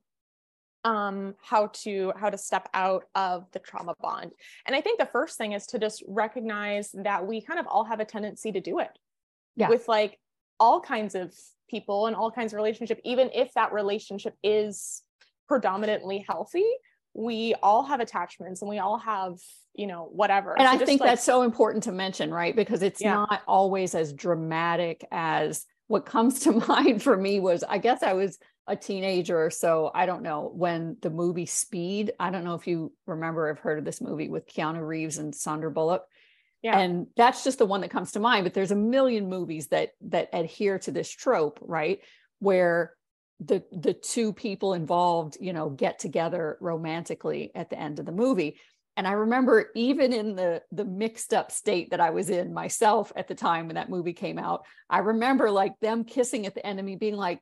um, 0.84 1.34
how 1.42 1.68
to 1.68 2.14
how 2.16 2.30
to 2.30 2.38
step 2.38 2.70
out 2.74 3.06
of 3.16 3.46
the 3.54 3.60
trauma 3.60 3.96
bond. 4.00 4.32
And 4.66 4.76
I 4.76 4.82
think 4.82 5.00
the 5.00 5.08
first 5.08 5.38
thing 5.38 5.54
is 5.54 5.66
to 5.68 5.80
just 5.80 6.04
recognize 6.08 6.92
that 6.94 7.26
we 7.26 7.42
kind 7.42 7.60
of 7.60 7.66
all 7.66 7.86
have 7.86 8.00
a 8.00 8.06
tendency 8.06 8.52
to 8.52 8.62
do 8.62 8.80
it. 8.80 8.92
Yeah. 9.56 9.70
With 9.70 9.88
like 9.88 10.20
all 10.60 10.82
kinds 10.82 11.16
of 11.16 11.34
people 11.70 12.08
and 12.08 12.16
all 12.16 12.32
kinds 12.32 12.54
of 12.54 12.58
relationship, 12.58 13.00
even 13.04 13.30
if 13.34 13.54
that 13.54 13.74
relationship 13.74 14.36
is 14.44 15.02
predominantly 15.48 16.26
healthy, 16.28 16.66
we 17.16 17.56
all 17.64 17.84
have 17.84 18.02
attachments 18.02 18.62
and 18.62 18.70
we 18.70 18.78
all 18.78 18.98
have 18.98 19.40
you 19.74 19.88
know 19.88 20.10
whatever 20.12 20.58
and 20.58 20.68
so 20.68 20.74
i 20.74 20.86
think 20.86 21.02
like, 21.02 21.10
that's 21.10 21.24
so 21.24 21.42
important 21.42 21.84
to 21.84 21.92
mention 21.92 22.32
right 22.32 22.56
because 22.56 22.82
it's 22.82 23.02
yeah. 23.02 23.14
not 23.14 23.42
always 23.48 23.96
as 23.96 24.14
dramatic 24.14 25.06
as 25.12 25.66
what 25.88 26.06
comes 26.06 26.42
to 26.42 26.52
mind 26.68 27.02
for 27.02 27.16
me 27.16 27.40
was 27.40 27.64
i 27.68 27.78
guess 27.78 28.04
i 28.04 28.14
was 28.14 28.38
a 28.68 28.76
teenager 28.76 29.46
or 29.46 29.50
so 29.50 29.92
i 29.94 30.06
don't 30.06 30.24
know 30.24 30.52
when 30.54 30.98
the 31.02 31.10
movie 31.10 31.46
speed 31.46 32.12
i 32.20 32.30
don't 32.30 32.44
know 32.44 32.56
if 32.56 32.68
you 32.68 32.92
remember 33.06 33.46
or 33.46 33.48
have 33.54 33.60
heard 33.60 33.80
of 33.80 33.86
this 33.86 34.02
movie 34.02 34.30
with 34.30 34.48
keanu 34.48 34.86
reeves 34.86 35.18
and 35.18 35.34
sandra 35.34 35.72
bullock 35.72 36.04
yeah. 36.66 36.80
and 36.80 37.06
that's 37.16 37.44
just 37.44 37.60
the 37.60 37.66
one 37.66 37.82
that 37.82 37.92
comes 37.92 38.12
to 38.12 38.20
mind 38.20 38.44
but 38.44 38.54
there's 38.56 38.72
a 38.72 38.76
million 38.76 39.30
movies 39.30 39.68
that 39.68 39.92
that 40.02 40.30
adhere 40.34 40.80
to 40.80 40.92
this 40.92 41.10
trope 41.10 41.60
right 41.62 42.00
where 42.40 42.94
the 43.40 43.64
the 43.72 43.94
two 43.94 44.34
people 44.34 44.74
involved 44.74 45.38
you 45.40 45.54
know 45.54 45.70
get 45.70 46.00
together 46.00 46.58
romantically 46.60 47.52
at 47.54 47.70
the 47.70 47.80
end 47.80 48.00
of 48.00 48.06
the 48.08 48.12
movie 48.12 48.60
and 48.98 49.08
i 49.08 49.12
remember 49.12 49.70
even 49.76 50.12
in 50.12 50.36
the 50.36 50.60
the 50.72 50.86
mixed 50.86 51.36
up 51.36 51.52
state 51.52 51.92
that 51.92 52.02
i 52.02 52.10
was 52.10 52.32
in 52.32 52.52
myself 52.52 53.12
at 53.16 53.28
the 53.28 53.36
time 53.36 53.68
when 53.68 53.76
that 53.76 53.90
movie 53.90 54.14
came 54.14 54.40
out 54.40 54.66
i 54.90 54.98
remember 54.98 55.52
like 55.52 55.80
them 55.82 56.04
kissing 56.04 56.48
at 56.48 56.56
the 56.56 56.66
end 56.66 56.80
of 56.80 56.86
me 56.86 56.96
being 56.96 57.16
like 57.16 57.40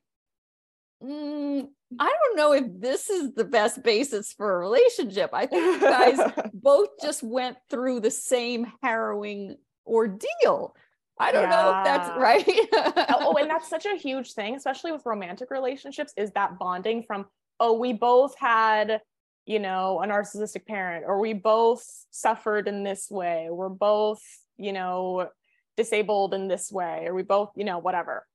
mm, 1.04 1.66
i 1.98 2.12
don't 2.12 2.36
know 2.36 2.52
if 2.52 2.64
this 2.78 3.10
is 3.10 3.34
the 3.34 3.44
best 3.44 3.82
basis 3.82 4.32
for 4.32 4.54
a 4.54 4.58
relationship 4.58 5.30
i 5.32 5.46
think 5.46 5.64
you 5.64 5.80
guys 5.80 6.18
both 6.54 6.88
just 7.02 7.22
went 7.22 7.56
through 7.70 8.00
the 8.00 8.10
same 8.10 8.66
harrowing 8.82 9.56
ordeal 9.86 10.74
I 11.16 11.30
don't 11.30 11.48
yeah. 11.48 11.50
know 11.50 11.78
if 11.78 11.84
that's 11.84 12.18
right. 12.18 13.08
oh, 13.08 13.36
and 13.38 13.48
that's 13.48 13.70
such 13.70 13.86
a 13.86 13.94
huge 13.94 14.32
thing, 14.32 14.56
especially 14.56 14.90
with 14.90 15.06
romantic 15.06 15.48
relationships, 15.52 16.12
is 16.16 16.32
that 16.32 16.58
bonding 16.58 17.04
from, 17.04 17.26
oh, 17.60 17.74
we 17.74 17.92
both 17.92 18.36
had 18.36 19.00
you 19.46 19.58
know, 19.58 20.00
a 20.02 20.06
narcissistic 20.06 20.66
parent, 20.66 21.04
or 21.06 21.20
we 21.20 21.32
both 21.32 21.84
suffered 22.10 22.66
in 22.66 22.82
this 22.82 23.10
way, 23.10 23.48
we're 23.50 23.68
both, 23.68 24.22
you 24.56 24.72
know, 24.72 25.28
disabled 25.76 26.32
in 26.32 26.48
this 26.48 26.72
way, 26.72 27.04
or 27.06 27.14
we 27.14 27.22
both, 27.22 27.50
you 27.56 27.64
know, 27.64 27.78
whatever. 27.78 28.26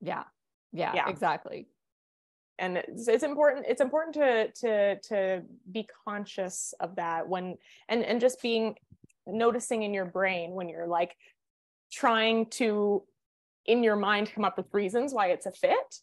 Yeah. 0.00 0.24
Yeah, 0.72 0.92
yeah. 0.94 1.08
exactly. 1.08 1.68
And 2.58 2.78
it's, 2.78 3.08
it's 3.08 3.24
important, 3.24 3.66
it's 3.68 3.80
important 3.80 4.14
to 4.14 4.50
to 4.60 5.00
to 5.08 5.42
be 5.70 5.86
conscious 6.06 6.74
of 6.80 6.96
that 6.96 7.28
when 7.28 7.56
and 7.88 8.02
and 8.04 8.20
just 8.20 8.40
being 8.40 8.76
noticing 9.26 9.82
in 9.82 9.92
your 9.92 10.06
brain 10.06 10.52
when 10.52 10.68
you're 10.68 10.86
like 10.86 11.16
trying 11.92 12.46
to 12.46 13.02
in 13.66 13.82
your 13.82 13.96
mind 13.96 14.30
come 14.32 14.44
up 14.44 14.56
with 14.56 14.72
reasons 14.72 15.12
why 15.12 15.28
it's 15.28 15.46
a 15.46 15.52
fit 15.52 16.00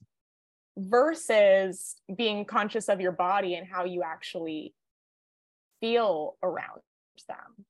versus 0.77 1.95
being 2.15 2.45
conscious 2.45 2.89
of 2.89 2.99
your 2.99 3.11
body 3.11 3.55
and 3.55 3.67
how 3.67 3.85
you 3.85 4.03
actually 4.03 4.73
feel 5.79 6.35
around 6.43 6.81
them. 7.27 7.65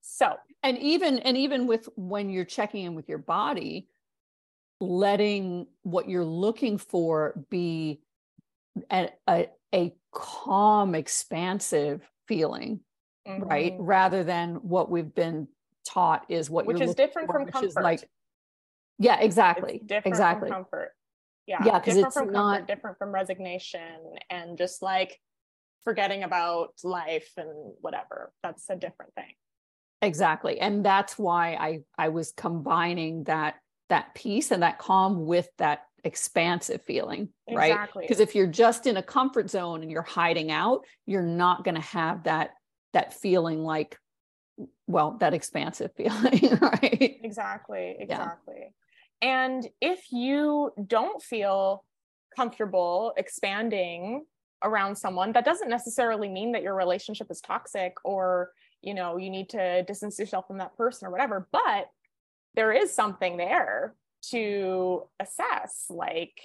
So. 0.00 0.36
And 0.62 0.78
even 0.78 1.18
and 1.18 1.36
even 1.36 1.66
with 1.66 1.88
when 1.96 2.30
you're 2.30 2.44
checking 2.44 2.84
in 2.84 2.94
with 2.94 3.08
your 3.08 3.18
body 3.18 3.88
letting 4.80 5.66
what 5.82 6.08
you're 6.08 6.24
looking 6.24 6.78
for 6.78 7.34
be 7.50 8.00
a, 8.90 9.08
a, 9.28 9.48
a 9.74 9.94
calm 10.12 10.94
expansive 10.94 12.02
feeling 12.26 12.80
mm-hmm. 13.26 13.44
right 13.44 13.74
rather 13.78 14.24
than 14.24 14.56
what 14.56 14.90
we've 14.90 15.14
been 15.14 15.48
taught 15.86 16.24
is 16.28 16.50
what 16.50 16.66
which 16.66 16.80
is 16.80 16.94
different 16.94 17.26
for, 17.26 17.34
from 17.34 17.46
comfort 17.46 17.82
like 17.82 18.08
yeah, 18.98 19.20
exactly. 19.20 19.80
Different 19.84 20.06
exactly. 20.06 20.48
from 20.48 20.64
comfort. 20.64 20.92
Yeah. 21.46 21.62
Yeah, 21.64 21.78
because 21.78 21.96
it's 21.96 22.14
from 22.14 22.32
not 22.32 22.66
different 22.66 22.98
from 22.98 23.12
resignation 23.12 23.80
and 24.30 24.56
just 24.56 24.82
like 24.82 25.18
forgetting 25.82 26.22
about 26.22 26.70
life 26.82 27.30
and 27.36 27.74
whatever. 27.80 28.32
That's 28.42 28.68
a 28.70 28.76
different 28.76 29.14
thing. 29.14 29.32
Exactly. 30.00 30.58
And 30.60 30.84
that's 30.84 31.18
why 31.18 31.54
I 31.54 31.80
I 31.98 32.10
was 32.10 32.32
combining 32.32 33.24
that 33.24 33.56
that 33.88 34.14
peace 34.14 34.50
and 34.50 34.62
that 34.62 34.78
calm 34.78 35.26
with 35.26 35.48
that 35.58 35.82
expansive 36.04 36.82
feeling, 36.82 37.30
right? 37.50 37.88
Because 37.98 38.20
if 38.20 38.34
you're 38.34 38.46
just 38.46 38.86
in 38.86 38.96
a 38.96 39.02
comfort 39.02 39.50
zone 39.50 39.82
and 39.82 39.90
you're 39.90 40.02
hiding 40.02 40.50
out, 40.50 40.84
you're 41.06 41.22
not 41.22 41.64
going 41.64 41.74
to 41.76 41.80
have 41.80 42.24
that 42.24 42.50
that 42.92 43.14
feeling 43.14 43.62
like 43.64 43.98
well, 44.86 45.16
that 45.20 45.34
expansive 45.34 45.92
feeling, 45.96 46.58
right? 46.60 47.18
Exactly. 47.22 47.96
Exactly. 47.98 48.54
Yeah. 48.58 48.68
And 49.22 49.66
if 49.80 50.12
you 50.12 50.72
don't 50.86 51.22
feel 51.22 51.84
comfortable 52.36 53.12
expanding 53.16 54.26
around 54.62 54.96
someone, 54.96 55.32
that 55.32 55.44
doesn't 55.44 55.68
necessarily 55.68 56.28
mean 56.28 56.52
that 56.52 56.62
your 56.62 56.74
relationship 56.74 57.28
is 57.30 57.40
toxic 57.40 57.94
or, 58.04 58.50
you 58.82 58.92
know, 58.92 59.16
you 59.16 59.30
need 59.30 59.48
to 59.50 59.82
distance 59.84 60.18
yourself 60.18 60.46
from 60.46 60.58
that 60.58 60.76
person 60.76 61.06
or 61.08 61.10
whatever. 61.10 61.48
But 61.52 61.88
there 62.54 62.72
is 62.72 62.94
something 62.94 63.36
there 63.36 63.94
to 64.30 65.02
assess, 65.20 65.86
like, 65.90 66.40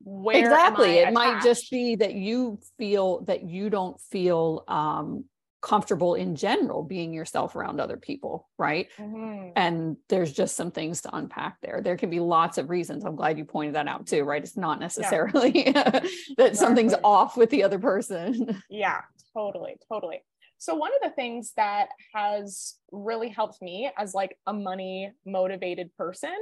where 0.00 0.38
exactly. 0.38 0.98
It 0.98 1.12
might 1.12 1.42
just 1.42 1.70
be 1.70 1.96
that 1.96 2.14
you 2.14 2.58
feel 2.78 3.22
that 3.24 3.42
you 3.42 3.70
don't 3.70 4.00
feel 4.00 4.64
um 4.68 5.24
comfortable 5.60 6.14
in 6.14 6.36
general 6.36 6.84
being 6.84 7.12
yourself 7.12 7.56
around 7.56 7.80
other 7.80 7.96
people 7.96 8.48
right? 8.58 8.88
Mm-hmm. 8.96 9.50
and 9.56 9.96
there's 10.08 10.32
just 10.32 10.54
some 10.54 10.70
things 10.70 11.00
to 11.00 11.16
unpack 11.16 11.56
there. 11.62 11.80
There 11.82 11.96
can 11.96 12.10
be 12.10 12.20
lots 12.20 12.58
of 12.58 12.70
reasons. 12.70 13.04
I'm 13.04 13.16
glad 13.16 13.38
you 13.38 13.44
pointed 13.44 13.74
that 13.74 13.88
out 13.88 14.06
too 14.06 14.22
right? 14.22 14.40
It's 14.40 14.56
not 14.56 14.78
necessarily 14.78 15.66
yeah. 15.66 15.72
that 15.82 16.04
exactly. 16.04 16.54
something's 16.54 16.94
off 17.02 17.36
with 17.36 17.50
the 17.50 17.64
other 17.64 17.80
person. 17.80 18.62
Yeah 18.70 19.00
totally 19.34 19.76
totally 19.90 20.22
so 20.58 20.74
one 20.74 20.90
of 20.92 21.08
the 21.08 21.14
things 21.14 21.52
that 21.56 21.88
has 22.12 22.74
really 22.90 23.28
helped 23.28 23.62
me 23.62 23.90
as 23.96 24.12
like 24.12 24.36
a 24.46 24.52
money 24.52 25.12
motivated 25.24 25.94
person 25.96 26.36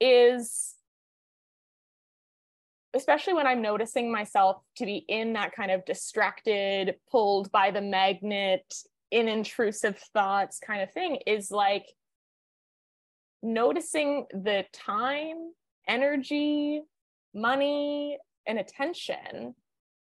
is 0.00 0.74
especially 2.94 3.34
when 3.34 3.46
I'm 3.46 3.62
noticing 3.62 4.10
myself 4.10 4.56
to 4.76 4.84
be 4.84 5.04
in 5.08 5.34
that 5.34 5.54
kind 5.54 5.70
of 5.70 5.84
distracted, 5.84 6.96
pulled 7.10 7.52
by 7.52 7.70
the 7.70 7.80
magnet, 7.80 8.64
in 9.12 9.28
intrusive 9.28 9.98
thoughts 10.12 10.58
kind 10.58 10.82
of 10.82 10.92
thing, 10.92 11.18
is 11.26 11.50
like 11.50 11.86
noticing 13.42 14.26
the 14.32 14.64
time, 14.72 15.52
energy, 15.88 16.82
money, 17.32 18.18
and 18.46 18.58
attention 18.58 19.54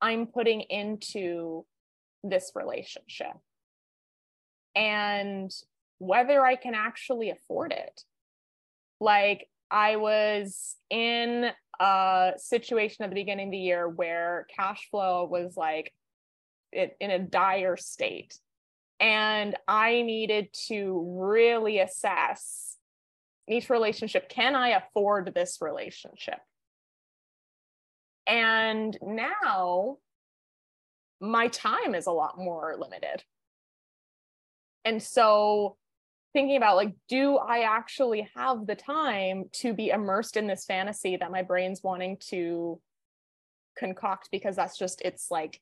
I'm 0.00 0.26
putting 0.26 0.62
into 0.62 1.66
this 2.22 2.52
relationship 2.54 3.32
and 4.74 5.50
whether 5.98 6.44
I 6.44 6.56
can 6.56 6.74
actually 6.74 7.30
afford 7.30 7.72
it. 7.72 8.02
Like, 9.00 9.48
I 9.70 9.96
was 9.96 10.76
in 10.90 11.50
a 11.78 12.32
situation 12.36 13.04
at 13.04 13.10
the 13.10 13.14
beginning 13.14 13.48
of 13.48 13.52
the 13.52 13.58
year 13.58 13.88
where 13.88 14.46
cash 14.54 14.88
flow 14.90 15.24
was 15.24 15.56
like 15.56 15.92
it, 16.72 16.96
in 17.00 17.10
a 17.10 17.18
dire 17.18 17.76
state. 17.76 18.38
And 18.98 19.56
I 19.66 20.02
needed 20.02 20.48
to 20.68 21.20
really 21.20 21.78
assess 21.78 22.76
each 23.48 23.70
relationship 23.70 24.28
can 24.28 24.54
I 24.54 24.70
afford 24.70 25.32
this 25.34 25.58
relationship? 25.60 26.38
And 28.26 28.96
now 29.02 29.96
my 31.20 31.48
time 31.48 31.94
is 31.94 32.06
a 32.06 32.12
lot 32.12 32.38
more 32.38 32.76
limited. 32.78 33.22
And 34.84 35.02
so 35.02 35.76
thinking 36.32 36.56
about 36.56 36.76
like 36.76 36.94
do 37.08 37.36
i 37.36 37.60
actually 37.60 38.28
have 38.36 38.66
the 38.66 38.74
time 38.74 39.44
to 39.52 39.72
be 39.72 39.90
immersed 39.90 40.36
in 40.36 40.46
this 40.46 40.64
fantasy 40.64 41.16
that 41.16 41.30
my 41.30 41.42
brain's 41.42 41.82
wanting 41.82 42.16
to 42.20 42.80
concoct 43.76 44.28
because 44.30 44.56
that's 44.56 44.78
just 44.78 45.00
its 45.02 45.30
like 45.30 45.60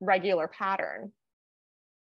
regular 0.00 0.48
pattern 0.48 1.12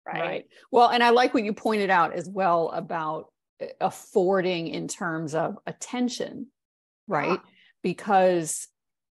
right, 0.05 0.21
right. 0.21 0.45
well 0.71 0.89
and 0.89 1.03
i 1.03 1.09
like 1.09 1.33
what 1.33 1.43
you 1.43 1.53
pointed 1.53 1.89
out 1.89 2.13
as 2.13 2.27
well 2.27 2.69
about 2.69 3.27
eh, 3.59 3.67
affording 3.79 4.67
in 4.67 4.87
terms 4.87 5.35
of 5.35 5.57
attention 5.65 6.47
right 7.07 7.31
uh-huh. 7.31 7.49
because 7.83 8.67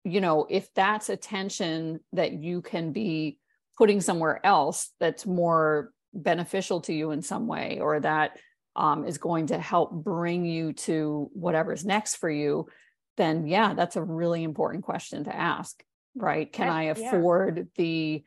you 0.04 0.20
know 0.20 0.46
if 0.48 0.72
that's 0.74 1.08
attention 1.08 2.00
that 2.12 2.32
you 2.32 2.60
can 2.62 2.92
be 2.92 3.38
putting 3.76 4.00
somewhere 4.00 4.44
else 4.44 4.90
that's 5.00 5.26
more 5.26 5.92
beneficial 6.14 6.80
to 6.82 6.92
you 6.92 7.10
in 7.10 7.22
some 7.22 7.46
way 7.46 7.78
or 7.80 8.00
that 8.00 8.38
um, 8.74 9.06
is 9.06 9.18
going 9.18 9.48
to 9.48 9.58
help 9.58 9.92
bring 9.92 10.44
you 10.44 10.72
to 10.72 11.30
whatever's 11.32 11.84
next 11.84 12.16
for 12.16 12.30
you, 12.30 12.66
then 13.16 13.46
yeah, 13.46 13.74
that's 13.74 13.96
a 13.96 14.02
really 14.02 14.42
important 14.42 14.84
question 14.84 15.24
to 15.24 15.34
ask, 15.34 15.82
right? 16.14 16.52
Can 16.52 16.68
I 16.68 16.84
afford 16.84 17.56
yeah. 17.56 17.64
the 17.76 18.24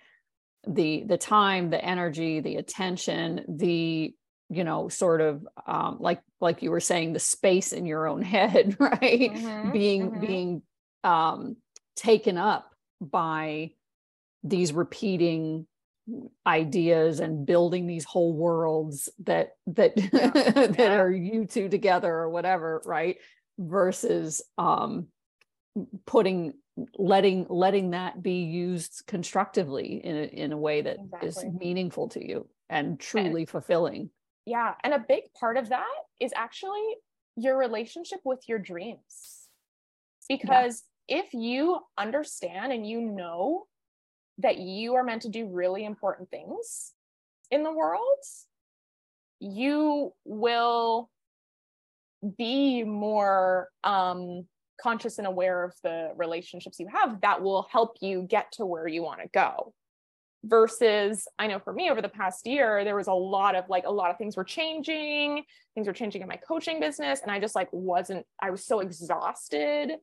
the 0.67 1.03
the 1.07 1.17
time, 1.17 1.69
the 1.69 1.83
energy, 1.83 2.41
the 2.41 2.55
attention, 2.55 3.45
the 3.47 4.13
you 4.49 4.63
know 4.63 4.89
sort 4.89 5.21
of 5.21 5.47
um, 5.67 5.97
like 5.99 6.21
like 6.41 6.63
you 6.63 6.71
were 6.71 6.79
saying 6.79 7.13
the 7.13 7.19
space 7.19 7.71
in 7.71 7.85
your 7.85 8.07
own 8.07 8.21
head 8.35 8.75
right 8.79 9.31
mm-hmm, 9.31 9.71
being 9.71 10.11
mm-hmm. 10.11 10.19
being 10.19 10.61
um, 11.03 11.55
taken 11.95 12.37
up 12.37 12.73
by 12.99 13.71
these 14.43 14.73
repeating 14.73 15.67
ideas 16.47 17.19
and 17.19 17.45
building 17.45 17.85
these 17.85 18.05
whole 18.05 18.33
worlds 18.33 19.09
that 19.25 19.51
that 19.67 19.93
yeah. 19.95 20.29
that 20.31 20.75
yeah. 20.77 20.95
are 20.95 21.11
you 21.11 21.45
two 21.45 21.69
together 21.69 22.11
or 22.11 22.29
whatever 22.29 22.81
right 22.85 23.17
versus 23.57 24.41
um 24.57 25.07
putting 26.05 26.53
letting 26.97 27.45
letting 27.49 27.91
that 27.91 28.21
be 28.23 28.43
used 28.43 29.03
constructively 29.05 30.01
in 30.03 30.15
a, 30.15 30.23
in 30.23 30.51
a 30.51 30.57
way 30.57 30.81
that 30.81 30.97
exactly. 30.99 31.27
is 31.27 31.45
meaningful 31.59 32.07
to 32.07 32.25
you 32.25 32.47
and 32.69 32.99
truly 32.99 33.41
and, 33.41 33.49
fulfilling 33.49 34.09
yeah 34.45 34.73
and 34.83 34.93
a 34.93 35.05
big 35.07 35.23
part 35.39 35.57
of 35.57 35.69
that 35.69 35.85
is 36.19 36.31
actually 36.35 36.95
your 37.35 37.57
relationship 37.57 38.19
with 38.23 38.39
your 38.47 38.59
dreams 38.59 39.47
because 40.27 40.83
yeah. 41.07 41.19
if 41.19 41.33
you 41.33 41.79
understand 41.97 42.71
and 42.71 42.87
you 42.87 43.01
know 43.01 43.65
that 44.39 44.57
you 44.57 44.95
are 44.95 45.03
meant 45.03 45.21
to 45.23 45.29
do 45.29 45.47
really 45.47 45.85
important 45.85 46.29
things 46.29 46.93
in 47.51 47.63
the 47.63 47.71
world, 47.71 48.23
you 49.39 50.13
will 50.25 51.09
be 52.37 52.83
more 52.83 53.69
um, 53.83 54.45
conscious 54.81 55.17
and 55.17 55.27
aware 55.27 55.63
of 55.63 55.73
the 55.83 56.11
relationships 56.15 56.79
you 56.79 56.87
have 56.87 57.21
that 57.21 57.41
will 57.41 57.67
help 57.71 57.97
you 58.01 58.23
get 58.23 58.51
to 58.53 58.65
where 58.65 58.87
you 58.87 59.03
want 59.03 59.21
to 59.21 59.27
go. 59.33 59.73
Versus 60.45 61.27
i 61.37 61.47
know 61.47 61.59
for 61.59 61.73
me 61.73 61.91
over 61.91 62.01
the 62.01 62.07
past 62.07 62.47
year 62.47 62.85
there 62.85 62.95
was 62.95 63.07
a 63.07 63.13
lot 63.13 63.55
of 63.55 63.65
like 63.67 63.85
a 63.85 63.91
lot 63.91 64.09
of 64.09 64.17
things 64.17 64.37
were 64.37 64.45
changing 64.45 65.43
things 65.75 65.85
were 65.85 65.91
changing 65.91 66.21
in 66.21 66.29
my 66.29 66.37
coaching 66.37 66.79
business 66.79 67.21
and 67.21 67.29
i 67.29 67.41
just 67.41 67.55
like 67.55 67.67
wasn't 67.73 68.25
i 68.41 68.49
was 68.49 68.63
so 68.63 68.79
exhausted 68.79 69.97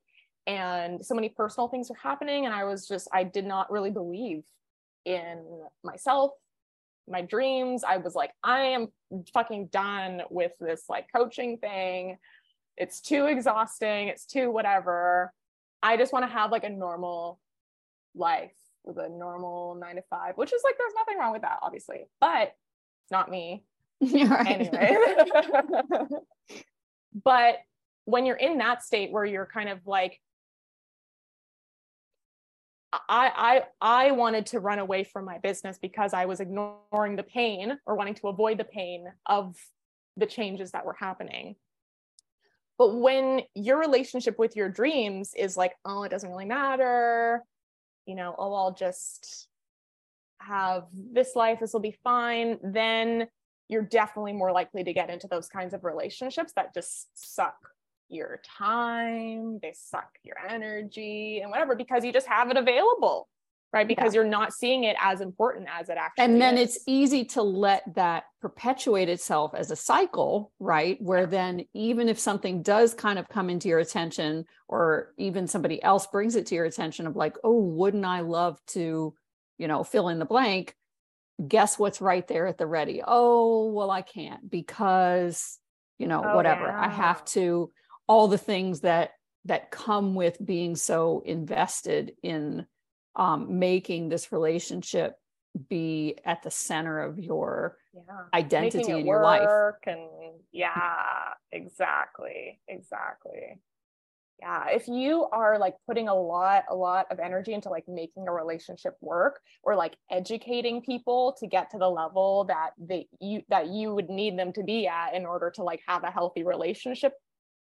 and 0.47 1.05
so 1.05 1.15
many 1.15 1.29
personal 1.29 1.69
things 1.69 1.91
were 1.91 1.97
happening 1.97 2.47
and 2.47 2.55
i 2.55 2.65
was 2.65 2.87
just 2.87 3.09
i 3.13 3.23
did 3.25 3.45
not 3.45 3.71
really 3.71 3.91
believe 3.91 4.45
in 5.05 5.45
myself 5.83 6.33
my 7.09 7.23
dreams. 7.23 7.85
I 7.85 7.99
was 7.99 8.15
like 8.15 8.33
i 8.43 8.61
am 8.61 8.89
fucking 9.33 9.69
done 9.69 10.23
with 10.31 10.53
this 10.61 10.85
like 10.89 11.07
coaching 11.15 11.59
thing. 11.59 12.19
It's 12.77 13.01
too 13.01 13.27
exhausting. 13.27 14.09
It's 14.09 14.27
too 14.27 14.51
whatever. 14.51 15.33
I 15.83 15.97
just 15.97 16.13
want 16.13 16.25
to 16.27 16.31
have 16.31 16.53
like 16.53 16.65
a 16.65 16.69
normal 16.69 17.39
life 18.15 18.53
with 18.85 18.99
a 18.99 19.09
normal 19.09 19.75
nine 19.75 19.97
to 19.97 20.03
five 20.09 20.37
which 20.37 20.53
is 20.53 20.63
like 20.65 20.77
there's 20.79 20.93
nothing 20.97 21.19
wrong 21.19 21.33
with 21.33 21.43
that 21.43 21.59
obviously 21.63 22.07
but 22.21 22.55
it's 23.05 23.13
not 23.13 23.31
me. 23.31 23.65
Anyway. 24.03 24.97
But 27.25 27.57
when 28.05 28.27
you're 28.27 28.37
in 28.37 28.59
that 28.59 28.83
state 28.83 29.11
where 29.11 29.25
you're 29.25 29.47
kind 29.47 29.71
of 29.71 29.79
like 29.87 30.21
I, 32.93 33.63
I 33.81 34.07
I 34.07 34.11
wanted 34.13 34.47
to 34.47 34.61
run 34.61 34.79
away 34.79 35.05
from 35.05 35.25
my 35.25 35.39
business 35.39 35.79
because 35.81 36.15
I 36.15 36.27
was 36.27 36.41
ignoring 36.41 37.17
the 37.17 37.23
pain 37.23 37.79
or 37.85 37.97
wanting 37.97 38.15
to 38.15 38.29
avoid 38.29 38.59
the 38.59 38.65
pain 38.65 39.07
of 39.27 39.57
the 40.17 40.27
changes 40.27 40.73
that 40.73 40.87
were 40.87 40.97
happening. 40.99 41.57
But 42.79 42.97
when 42.97 43.43
your 43.55 43.79
relationship 43.79 44.39
with 44.39 44.55
your 44.55 44.69
dreams 44.69 45.33
is 45.37 45.57
like, 45.57 45.75
oh, 45.85 46.03
it 46.05 46.11
doesn't 46.11 46.29
really 46.29 46.45
matter, 46.45 47.43
you 48.07 48.15
know, 48.15 48.35
oh, 48.39 48.55
I'll 48.55 48.75
just 48.75 49.49
have 50.41 50.85
this 50.93 51.35
life, 51.35 51.59
this 51.61 51.73
will 51.73 51.81
be 51.81 51.97
fine, 52.05 52.59
then 52.63 53.29
you're 53.69 53.83
definitely 53.83 54.35
more 54.35 54.53
likely 54.53 54.85
to 54.85 54.93
get 54.93 55.11
into 55.11 55.27
those 55.27 55.49
kinds 55.49 55.75
of 55.75 55.85
relationships 55.85 56.53
that 56.55 56.75
just 56.75 57.09
suck 57.15 57.57
your 58.09 58.41
time, 58.59 59.59
they 59.61 59.73
suck 59.75 60.09
your 60.23 60.37
energy 60.49 61.41
and 61.41 61.51
whatever 61.51 61.75
because 61.75 62.05
you 62.05 62.13
just 62.13 62.27
have 62.27 62.51
it 62.51 62.57
available, 62.57 63.29
right? 63.73 63.87
Because 63.87 64.15
yeah. 64.15 64.21
you're 64.21 64.31
not 64.31 64.53
seeing 64.53 64.85
it 64.85 64.97
as 65.01 65.21
important 65.21 65.69
as 65.73 65.89
it 65.89 65.97
actually 65.99 66.25
And 66.25 66.41
then 66.41 66.57
is. 66.57 66.77
it's 66.77 66.85
easy 66.87 67.25
to 67.27 67.43
let 67.43 67.83
that 67.95 68.25
perpetuate 68.41 69.09
itself 69.09 69.55
as 69.55 69.71
a 69.71 69.77
cycle, 69.77 70.53
right? 70.59 71.01
Where 71.01 71.21
yeah. 71.21 71.27
then 71.27 71.65
even 71.75 72.09
if 72.09 72.19
something 72.19 72.63
does 72.63 72.95
kind 72.95 73.19
of 73.19 73.29
come 73.29 73.51
into 73.51 73.69
your 73.69 73.81
attention 73.81 74.45
or 74.69 75.13
even 75.19 75.47
somebody 75.47 75.83
else 75.83 76.07
brings 76.07 76.37
it 76.37 76.47
to 76.47 76.55
your 76.55 76.65
attention 76.65 77.07
of 77.07 77.17
like, 77.17 77.37
"Oh, 77.43 77.59
wouldn't 77.59 78.05
I 78.05 78.21
love 78.21 78.61
to, 78.69 79.15
you 79.59 79.69
know, 79.69 79.85
fill 79.85 80.09
in 80.09 80.19
the 80.19 80.25
blank?" 80.25 80.75
Guess 81.47 81.79
what's 81.79 82.01
right 82.01 82.27
there 82.27 82.47
at 82.47 82.57
the 82.57 82.67
ready? 82.67 83.03
Oh, 83.07 83.71
well, 83.71 83.91
I 83.91 84.01
can't 84.01 84.49
because 84.51 85.59
you 85.99 86.07
know, 86.07 86.23
oh, 86.25 86.37
whatever. 86.37 86.67
Yeah. 86.67 86.81
I 86.81 86.89
have 86.89 87.25
to 87.27 87.71
all 88.07 88.29
the 88.29 88.39
things 88.39 88.81
that 88.81 89.13
that 89.45 89.71
come 89.71 90.15
with 90.15 90.45
being 90.45 90.75
so 90.77 91.23
invested 91.25 92.13
in 92.23 92.67
um, 93.15 93.59
making 93.59 94.09
this 94.09 94.33
relationship 94.33 95.17
be 95.69 96.17
at 96.25 96.43
the 96.43 96.51
center 96.51 97.01
of 97.01 97.19
your 97.19 97.79
yeah. 97.95 98.03
identity 98.35 98.93
in 98.93 99.07
your 99.07 99.23
life 99.23 99.49
and 99.87 100.01
yeah 100.53 101.33
exactly 101.51 102.61
exactly 102.69 103.59
yeah 104.41 104.67
if 104.69 104.87
you 104.87 105.27
are 105.33 105.59
like 105.59 105.75
putting 105.87 106.09
a 106.09 106.15
lot 106.15 106.65
a 106.69 106.75
lot 106.75 107.07
of 107.11 107.19
energy 107.19 107.55
into 107.55 107.71
like 107.71 107.85
making 107.89 108.29
a 108.29 108.33
relationship 108.33 108.95
work 109.01 109.41
or 109.63 109.75
like 109.75 109.97
educating 110.11 110.83
people 110.83 111.35
to 111.39 111.47
get 111.47 111.71
to 111.71 111.79
the 111.79 111.89
level 111.89 112.45
that 112.45 112.71
they 112.79 113.09
you 113.19 113.41
that 113.49 113.69
you 113.69 113.95
would 113.95 114.11
need 114.11 114.39
them 114.39 114.53
to 114.53 114.63
be 114.63 114.87
at 114.87 115.15
in 115.15 115.25
order 115.25 115.51
to 115.51 115.63
like 115.63 115.81
have 115.87 116.05
a 116.05 116.11
healthy 116.11 116.45
relationship 116.45 117.15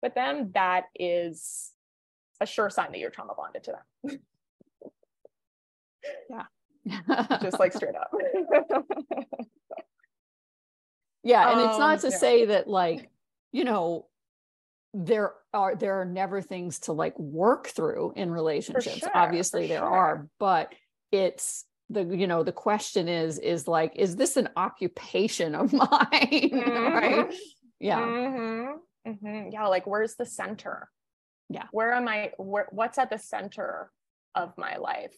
with 0.01 0.13
them, 0.15 0.51
that 0.53 0.85
is 0.95 1.71
a 2.41 2.45
sure 2.45 2.69
sign 2.69 2.91
that 2.91 2.99
you're 2.99 3.09
trauma 3.09 3.33
bonded 3.35 3.63
to 3.65 3.73
them. 4.03 4.19
yeah. 6.29 7.37
Just 7.41 7.59
like 7.59 7.73
straight 7.73 7.95
up. 7.95 8.11
yeah. 11.23 11.51
And 11.51 11.59
um, 11.59 11.69
it's 11.69 11.79
not 11.79 11.95
um, 11.95 11.99
to 11.99 12.09
yeah. 12.09 12.17
say 12.17 12.45
that, 12.45 12.67
like, 12.67 13.09
you 13.51 13.63
know, 13.63 14.07
there 14.93 15.33
are 15.53 15.75
there 15.75 16.01
are 16.01 16.05
never 16.05 16.41
things 16.41 16.79
to 16.79 16.93
like 16.93 17.17
work 17.19 17.67
through 17.67 18.13
in 18.15 18.31
relationships 18.31 18.97
sure, 18.97 19.11
obviously 19.13 19.67
there 19.67 19.79
sure. 19.79 19.87
are 19.87 20.27
but 20.39 20.73
it's 21.11 21.65
the 21.91 22.03
you 22.03 22.25
know 22.25 22.43
the 22.43 22.51
question 22.51 23.07
is 23.07 23.37
is 23.37 23.67
like 23.67 23.93
is 23.95 24.15
this 24.15 24.35
an 24.35 24.49
occupation 24.55 25.53
of 25.53 25.71
mine 25.73 25.89
right 25.91 27.29
Mhm. 27.29 27.35
yeah 27.79 27.99
Mhm, 27.99 28.73
mhm. 29.07 29.51
Yeah, 29.51 29.67
like 29.67 29.87
where's 29.87 30.15
the 30.15 30.25
center? 30.25 30.89
Yeah. 31.49 31.65
Where 31.71 31.93
am 31.93 32.07
I? 32.07 32.31
Where, 32.37 32.67
what's 32.71 32.97
at 32.97 33.09
the 33.09 33.17
center 33.17 33.91
of 34.35 34.53
my 34.57 34.77
life? 34.77 35.15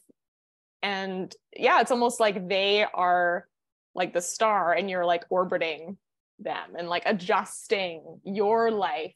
And 0.82 1.34
yeah, 1.56 1.82
it's 1.82 1.92
almost 1.92 2.20
like 2.20 2.48
they 2.48 2.86
are 2.94 3.46
like 3.94 4.14
the 4.14 4.22
star 4.22 4.74
and 4.74 4.90
you're 4.90 5.06
like 5.06 5.26
orbiting 5.30 5.98
them 6.40 6.76
and 6.78 6.90
like 6.90 7.04
adjusting 7.06 8.22
your 8.24 8.72
life 8.72 9.16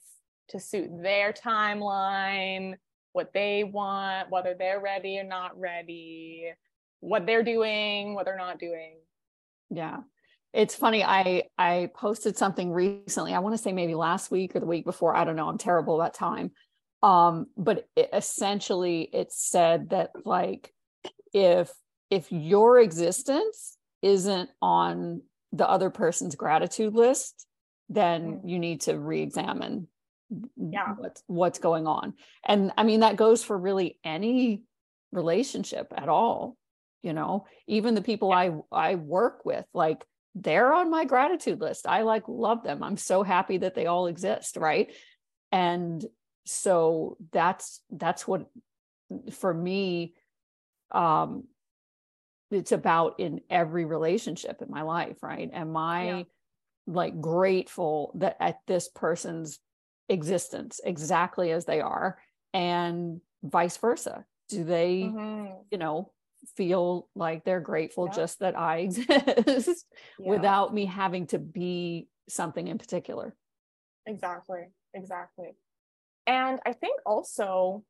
to 0.50 0.60
suit 0.60 0.90
their 1.02 1.34
timeline, 1.34 2.76
what 3.14 3.34
they 3.34 3.64
want, 3.64 4.30
whether 4.30 4.54
they're 4.54 4.82
ready 4.82 5.18
or 5.18 5.24
not 5.24 5.60
ready, 5.60 6.52
what 7.00 7.26
they're 7.26 7.44
doing, 7.44 8.14
what 8.14 8.26
they're 8.26 8.38
not 8.38 8.60
doing. 8.60 8.98
yeah 9.72 9.98
it's 10.56 10.74
funny 10.76 11.04
i 11.04 11.44
i 11.58 11.90
posted 11.94 12.38
something 12.38 12.72
recently 12.72 13.34
i 13.34 13.40
want 13.40 13.54
to 13.54 13.62
say 13.62 13.72
maybe 13.74 13.94
last 13.94 14.32
week 14.32 14.56
or 14.56 14.60
the 14.60 14.66
week 14.66 14.86
before 14.86 15.16
i 15.16 15.24
don't 15.24 15.36
know 15.36 15.50
i'm 15.50 15.58
terrible 15.58 16.00
about 16.00 16.14
time 16.14 16.52
um 17.04 17.48
but 17.58 17.88
it, 17.96 18.10
essentially 18.14 19.02
it 19.14 19.32
said 19.32 19.90
that 19.90 20.12
like 20.26 20.74
if 21.34 21.72
if 22.10 22.32
your 22.32 22.80
existence 22.80 23.78
isn't 24.02 24.50
on 24.62 25.22
the 25.52 25.70
other 25.70 25.90
person's 25.90 26.36
gratitude 26.36 26.94
list 26.94 27.46
then 27.90 28.40
Mm. 28.44 28.50
you 28.50 28.60
need 28.60 28.82
to 28.82 28.98
re-examine 28.98 29.88
Yeah. 30.58 30.96
what's 30.98 31.22
what's 31.28 31.60
going 31.60 31.86
on 31.86 32.14
and 32.44 32.72
i 32.78 32.84
mean 32.84 33.02
that 33.02 33.16
goes 33.16 33.44
for 33.44 33.58
really 33.58 34.00
any 34.04 34.64
relationship 35.12 35.94
at 35.96 36.10
all 36.10 36.58
you 37.04 37.14
know 37.14 37.46
even 37.68 37.94
the 37.94 38.02
people 38.02 38.32
i 38.32 38.52
i 38.72 38.96
work 38.96 39.46
with 39.46 39.66
like 39.74 40.04
they're 40.36 40.74
on 40.74 40.92
my 40.92 41.06
gratitude 41.06 41.62
list. 41.62 41.88
I 41.88 42.02
like 42.02 42.24
love 42.28 42.62
them. 42.64 42.84
I'm 42.84 42.98
so 42.98 43.24
happy 43.24 43.58
that 43.60 43.74
they 43.74 43.86
all 43.86 44.08
exist 44.08 44.58
right? 44.58 44.94
And 45.52 46.06
so 46.46 47.18
that's 47.32 47.82
that's 47.90 48.28
what 48.28 48.48
for 49.32 49.54
me 49.54 50.14
um 50.92 51.46
it's 52.52 52.72
about 52.72 53.20
in 53.20 53.42
every 53.50 53.86
relationship 53.86 54.62
in 54.62 54.70
my 54.70 54.82
life 54.84 55.18
right? 55.24 55.50
Am 55.54 55.76
i 55.78 56.06
Yeah. 56.06 56.24
like 56.88 57.20
grateful 57.20 58.12
that 58.16 58.38
at 58.40 58.60
this 58.68 58.88
person's 58.90 59.60
existence 60.10 60.80
exactly 60.84 61.52
as 61.52 61.66
they 61.66 61.82
are 61.82 62.20
and 62.54 63.22
vice 63.44 63.78
versa? 63.78 64.26
Do 64.50 64.64
they 64.64 65.02
Mhm. 65.16 65.66
you 65.72 65.78
know 65.78 66.12
feel 66.56 67.08
like 67.16 67.44
they're 67.44 67.60
grateful 67.60 68.08
Yeah. 68.08 68.14
just 68.16 68.40
that 68.40 68.58
i 68.58 68.78
exist 69.38 69.86
Yeah. 70.20 70.30
without 70.30 70.74
me 70.74 70.86
having 70.86 71.28
to 71.28 71.40
be 71.40 72.08
something 72.30 72.68
in 72.68 72.78
particular 72.78 73.36
Exactly. 74.08 74.70
Exactly. 74.94 75.56
And 76.28 76.60
I 76.66 76.74
think 76.74 77.00
also 77.08 77.84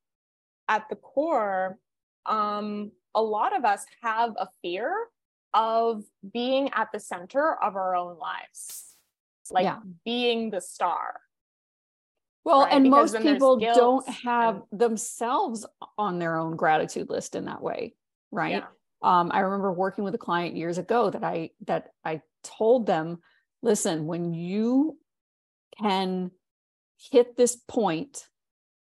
at 0.70 0.88
the 0.90 0.96
core, 0.96 1.78
um, 2.26 2.92
a 3.14 3.22
lot 3.22 3.56
of 3.56 3.66
us 3.66 3.86
have 4.02 4.32
a 4.38 4.48
fear 4.62 4.94
of 5.54 6.04
being 6.34 6.70
at 6.74 6.88
the 6.94 7.00
center 7.02 7.62
of 7.62 7.76
our 7.76 7.96
own 7.98 8.18
lives, 8.18 8.96
like 9.52 9.66
Yeah. 9.66 9.80
being 10.06 10.52
the 10.52 10.62
star. 10.62 11.20
well 12.46 12.62
Right, 12.62 12.74
and 12.74 12.84
because 12.86 13.14
most 13.14 13.24
people 13.24 13.58
don't 13.58 14.08
have 14.08 14.64
and- 14.72 14.80
themselves 14.80 15.66
on 15.98 16.20
their 16.20 16.38
own 16.38 16.56
gratitude 16.56 17.10
list 17.10 17.36
in 17.36 17.46
that 17.46 17.62
way 17.62 17.94
right? 18.36 18.52
Yeah. 18.52 18.66
um, 19.02 19.32
i 19.34 19.40
remember 19.40 19.72
working 19.72 20.04
with 20.04 20.16
a 20.16 20.20
client 20.20 20.56
years 20.56 20.78
ago 20.78 21.10
that 21.10 21.24
i 21.24 21.50
that 21.66 21.90
i 22.04 22.22
told 22.44 22.86
them 22.86 23.20
listen 23.62 24.06
when 24.06 24.34
you 24.34 24.98
can 25.82 26.32
hit 27.12 27.36
this 27.36 27.56
point 27.56 28.28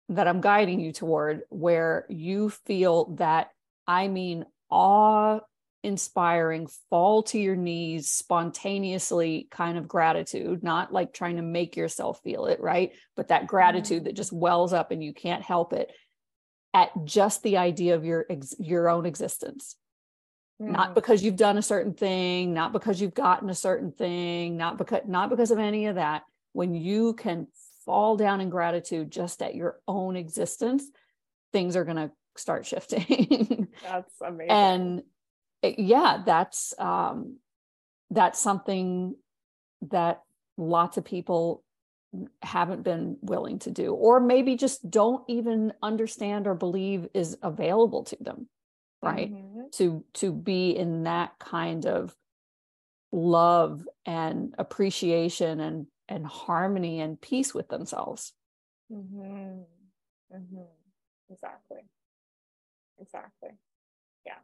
that 0.09 0.27
i'm 0.29 0.41
guiding 0.41 0.81
you 0.81 0.93
toward 0.93 1.43
where 1.51 2.07
you 2.09 2.51
feel 2.51 3.15
that 3.17 3.51
i 3.87 4.09
mean 4.09 4.45
awe 4.71 5.41
inspiring 5.85 6.69
fall 6.91 7.25
to 7.25 7.39
your 7.39 7.57
knees 7.57 8.11
spontaneously 8.11 9.49
kind 9.51 9.77
of 9.77 9.89
gratitude 9.89 10.63
not 10.63 10.93
like 10.93 11.13
trying 11.13 11.37
to 11.37 11.43
make 11.43 11.77
yourself 11.77 12.21
feel 12.23 12.47
it 12.47 12.61
right? 12.61 12.93
But 13.17 13.29
that 13.29 13.49
gratitude 13.49 14.05
that 14.05 14.15
just 14.15 14.33
wells 14.33 14.73
up 14.73 14.93
and 14.93 15.03
you 15.03 15.13
can't 15.13 15.43
help 15.43 15.73
it 15.73 15.91
at 16.75 16.91
just 17.05 17.43
the 17.43 17.57
idea 17.59 17.95
of 17.95 18.05
your 18.05 18.25
ex- 18.31 18.55
your 18.59 18.89
own 18.89 19.07
existence 19.07 19.77
not 20.59 20.91
Mm. 20.91 20.95
because 20.95 21.25
you've 21.25 21.37
done 21.37 21.59
a 21.59 21.63
certain 21.63 21.93
thing 21.95 22.55
not 22.55 22.73
because 22.73 23.01
you've 23.01 23.15
gotten 23.15 23.51
a 23.51 23.55
certain 23.55 23.91
thing 23.93 24.57
not 24.57 24.79
because 24.79 25.01
not 25.07 25.29
because 25.31 25.51
of 25.51 25.59
any 25.59 25.87
of 25.87 25.97
that 25.97 26.23
when 26.53 26.75
you 26.75 27.15
can 27.15 27.49
fall 27.85 28.17
down 28.17 28.41
in 28.41 28.49
gratitude 28.49 29.11
just 29.11 29.43
at 29.43 29.55
your 29.57 29.81
own 29.89 30.15
existence 30.17 30.85
things 31.53 31.75
are 31.75 31.85
going 31.85 31.97
to 31.97 32.11
start 32.37 32.65
shifting 32.65 33.67
That's 33.83 34.15
amazing. 34.25 34.51
and 34.51 35.03
it- 35.63 35.79
yeah 35.81 36.23
that's 36.25 36.75
um 36.79 37.39
that's 38.11 38.39
something 38.39 39.17
that 39.91 40.23
lots 40.57 40.97
of 40.97 41.05
people 41.05 41.65
haven't 42.43 42.83
been 42.83 43.17
willing 43.23 43.59
to 43.59 43.71
do 43.71 43.95
or 43.95 44.21
maybe 44.21 44.55
just 44.57 44.91
don't 44.91 45.25
even 45.29 45.73
understand 45.83 46.47
or 46.47 46.55
believe 46.55 47.09
is 47.15 47.39
available 47.43 48.05
to 48.05 48.17
them 48.21 48.49
right 49.03 49.33
Mhm. 49.33 49.71
to 49.73 50.05
to 50.15 50.31
be 50.33 50.71
in 50.77 51.05
that 51.05 51.39
kind 51.39 51.87
of 51.87 52.15
love 53.13 53.89
and 54.05 54.55
appreciation 54.59 55.61
and 55.61 55.87
and 56.09 56.27
harmony 56.27 57.01
and 57.01 57.21
peace 57.21 57.55
with 57.55 57.69
themselves 57.69 58.33
Mm-hmm. 58.93 59.63
Mm-hmm. 60.35 60.63
Exactly. 61.31 61.79
Exactly. 63.01 63.51
Yeah. 64.27 64.39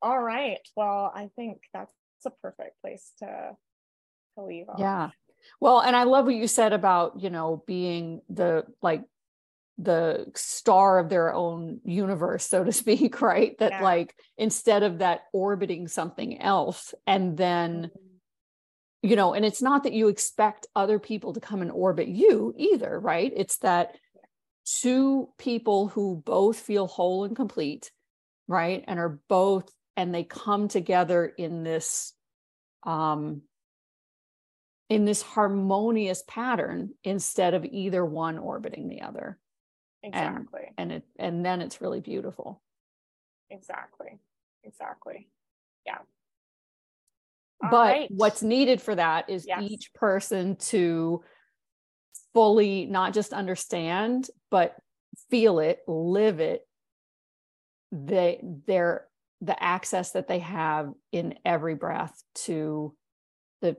All 0.00 0.20
right. 0.20 0.58
Well, 0.76 1.12
I 1.14 1.30
think 1.36 1.62
that's 1.72 1.92
a 2.26 2.30
perfect 2.30 2.80
place 2.80 3.12
to 3.20 3.56
to 4.34 4.42
leave 4.44 4.68
off. 4.68 4.78
yeah 4.80 5.10
well 5.60 5.80
and 5.80 5.94
i 5.96 6.04
love 6.04 6.24
what 6.26 6.34
you 6.34 6.46
said 6.46 6.72
about 6.72 7.20
you 7.20 7.30
know 7.30 7.62
being 7.66 8.20
the 8.28 8.64
like 8.80 9.02
the 9.78 10.26
star 10.34 10.98
of 10.98 11.08
their 11.08 11.32
own 11.32 11.80
universe 11.84 12.44
so 12.46 12.62
to 12.62 12.72
speak 12.82 13.20
right 13.20 13.56
that 13.58 13.72
Yeah. 13.72 13.82
like 13.82 14.14
instead 14.36 14.82
of 14.82 14.98
that 14.98 15.22
orbiting 15.32 15.88
something 15.88 16.40
else 16.40 16.94
and 17.06 17.36
then 17.36 17.90
Mhm. 17.94 19.10
you 19.10 19.16
know 19.16 19.34
and 19.34 19.44
it's 19.44 19.62
not 19.62 19.84
that 19.84 19.92
you 19.92 20.08
expect 20.08 20.66
other 20.76 20.98
people 20.98 21.32
to 21.32 21.40
come 21.40 21.62
and 21.62 21.72
orbit 21.72 22.08
you 22.08 22.54
either 22.56 22.98
right 23.00 23.32
it's 23.34 23.58
that 23.58 23.96
two 24.64 25.28
people 25.38 25.88
who 25.88 26.22
both 26.24 26.58
feel 26.58 26.86
whole 26.86 27.24
and 27.24 27.34
complete 27.34 27.90
right 28.46 28.84
and 28.86 29.00
are 29.00 29.18
both 29.28 29.68
and 29.96 30.14
they 30.14 30.24
come 30.24 30.68
together 30.68 31.24
in 31.26 31.64
this 31.64 32.12
um 32.84 33.42
in 34.92 35.06
this 35.06 35.22
harmonious 35.22 36.22
pattern 36.28 36.90
instead 37.02 37.54
of 37.54 37.64
either 37.64 38.04
one 38.04 38.36
orbiting 38.38 38.88
the 38.88 39.00
other 39.00 39.38
Exactly. 40.02 40.72
and 40.76 40.92
it 40.92 41.04
and 41.18 41.44
then 41.46 41.60
it's 41.62 41.80
really 41.80 42.00
beautiful 42.00 42.60
Exactly. 43.50 44.18
Exactly. 44.64 45.28
Yeah. 45.86 45.98
All 47.64 47.70
but 47.70 47.86
right. 47.86 48.10
what's 48.10 48.42
needed 48.42 48.82
for 48.82 48.94
that 48.94 49.30
is 49.30 49.46
Yes. 49.46 49.62
each 49.62 49.94
person 49.94 50.56
to 50.56 51.22
fully 52.34 52.86
not 52.86 53.14
just 53.14 53.32
understand 53.32 54.28
but 54.50 54.76
feel 55.30 55.58
it 55.58 55.80
live 55.86 56.40
it 56.40 56.66
they 57.92 58.40
their 58.66 59.06
the 59.40 59.62
access 59.62 60.12
that 60.12 60.28
they 60.28 60.38
have 60.38 60.92
in 61.12 61.34
every 61.44 61.74
breath 61.74 62.22
to 62.34 62.94
the 63.60 63.76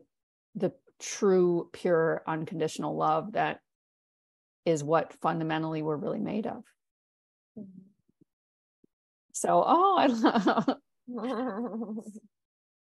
the 0.55 0.71
true 0.99 1.69
pure 1.73 2.23
unconditional 2.27 2.95
love 2.95 3.33
that 3.33 3.59
is 4.65 4.83
what 4.83 5.13
fundamentally 5.21 5.81
we're 5.81 5.97
really 5.97 6.19
made 6.19 6.47
of 6.47 6.63
Mhm. 7.57 7.65
so 9.33 9.63
oh 9.65 9.97
i 9.97 10.07
love 10.07 10.79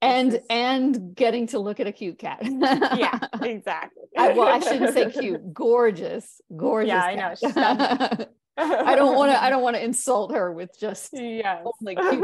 and 0.01 0.33
is- 0.33 0.39
and 0.49 1.15
getting 1.15 1.47
to 1.47 1.59
look 1.59 1.79
at 1.79 1.87
a 1.87 1.91
cute 1.91 2.19
cat 2.19 2.39
yeah, 2.43 3.19
exactly. 3.41 4.03
I, 4.17 4.33
well, 4.33 4.47
I 4.47 4.59
shouldn't 4.59 4.93
say 4.93 5.09
cute. 5.19 5.53
Gorgeous, 5.53 6.39
gorgeous. 6.55 6.89
Yeah, 6.89 7.03
I 7.03 7.15
know, 7.15 7.21
cat. 7.21 7.37
she's 7.39 7.51
stunning. 7.51 8.27
I 8.57 8.95
don't 8.95 9.15
want 9.15 9.31
to. 9.31 9.41
I 9.43 9.49
don't 9.49 9.63
want 9.63 9.75
to 9.75 9.83
insult 9.83 10.33
her 10.35 10.51
with 10.51 10.77
just 10.79 11.09
Yes. 11.13 11.65
only 11.81 11.95
cute. 11.95 12.23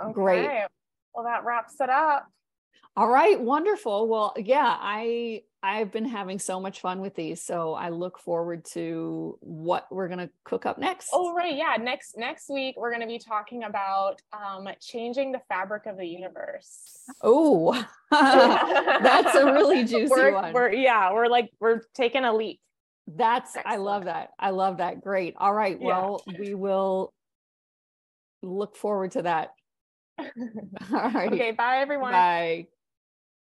Okay. 0.00 0.12
Great. 0.12 0.48
Well, 1.14 1.24
that 1.24 1.44
wraps 1.44 1.80
it 1.80 1.90
up. 1.90 2.26
All 2.94 3.08
right, 3.08 3.40
wonderful. 3.40 4.06
Well, 4.06 4.34
yeah, 4.36 4.76
I 4.78 5.42
I've 5.62 5.90
been 5.90 6.04
having 6.04 6.38
so 6.38 6.60
much 6.60 6.80
fun 6.80 7.00
with 7.00 7.14
these, 7.14 7.40
so 7.40 7.72
I 7.72 7.88
look 7.88 8.18
forward 8.18 8.66
to 8.72 9.38
what 9.40 9.86
we're 9.90 10.08
gonna 10.08 10.28
cook 10.44 10.66
up 10.66 10.76
next. 10.76 11.08
Oh, 11.12 11.32
right, 11.32 11.56
yeah. 11.56 11.76
Next 11.80 12.18
next 12.18 12.50
week 12.50 12.74
we're 12.76 12.92
gonna 12.92 13.06
be 13.06 13.18
talking 13.18 13.64
about 13.64 14.20
um, 14.32 14.68
changing 14.80 15.32
the 15.32 15.40
fabric 15.48 15.86
of 15.86 15.96
the 15.96 16.06
universe. 16.06 17.04
Oh, 17.22 17.72
that's 18.10 19.36
a 19.36 19.52
really 19.52 19.84
juicy 19.86 20.10
we're, 20.10 20.34
one. 20.34 20.52
We're 20.52 20.72
yeah, 20.72 21.14
we're 21.14 21.28
like 21.28 21.50
we're 21.60 21.80
taking 21.94 22.24
a 22.24 22.34
leap. 22.34 22.60
That's 23.06 23.56
Excellent. 23.56 23.74
I 23.74 23.76
love 23.80 24.04
that. 24.04 24.30
I 24.38 24.50
love 24.50 24.78
that. 24.78 25.00
Great. 25.00 25.34
All 25.38 25.54
right. 25.54 25.80
Well, 25.80 26.22
yeah. 26.26 26.38
we 26.38 26.54
will 26.54 27.14
look 28.42 28.76
forward 28.76 29.12
to 29.12 29.22
that. 29.22 29.52
All 30.92 31.10
right. 31.10 31.32
Okay. 31.32 31.52
Bye, 31.52 31.78
everyone. 31.78 32.12
Bye. 32.12 32.68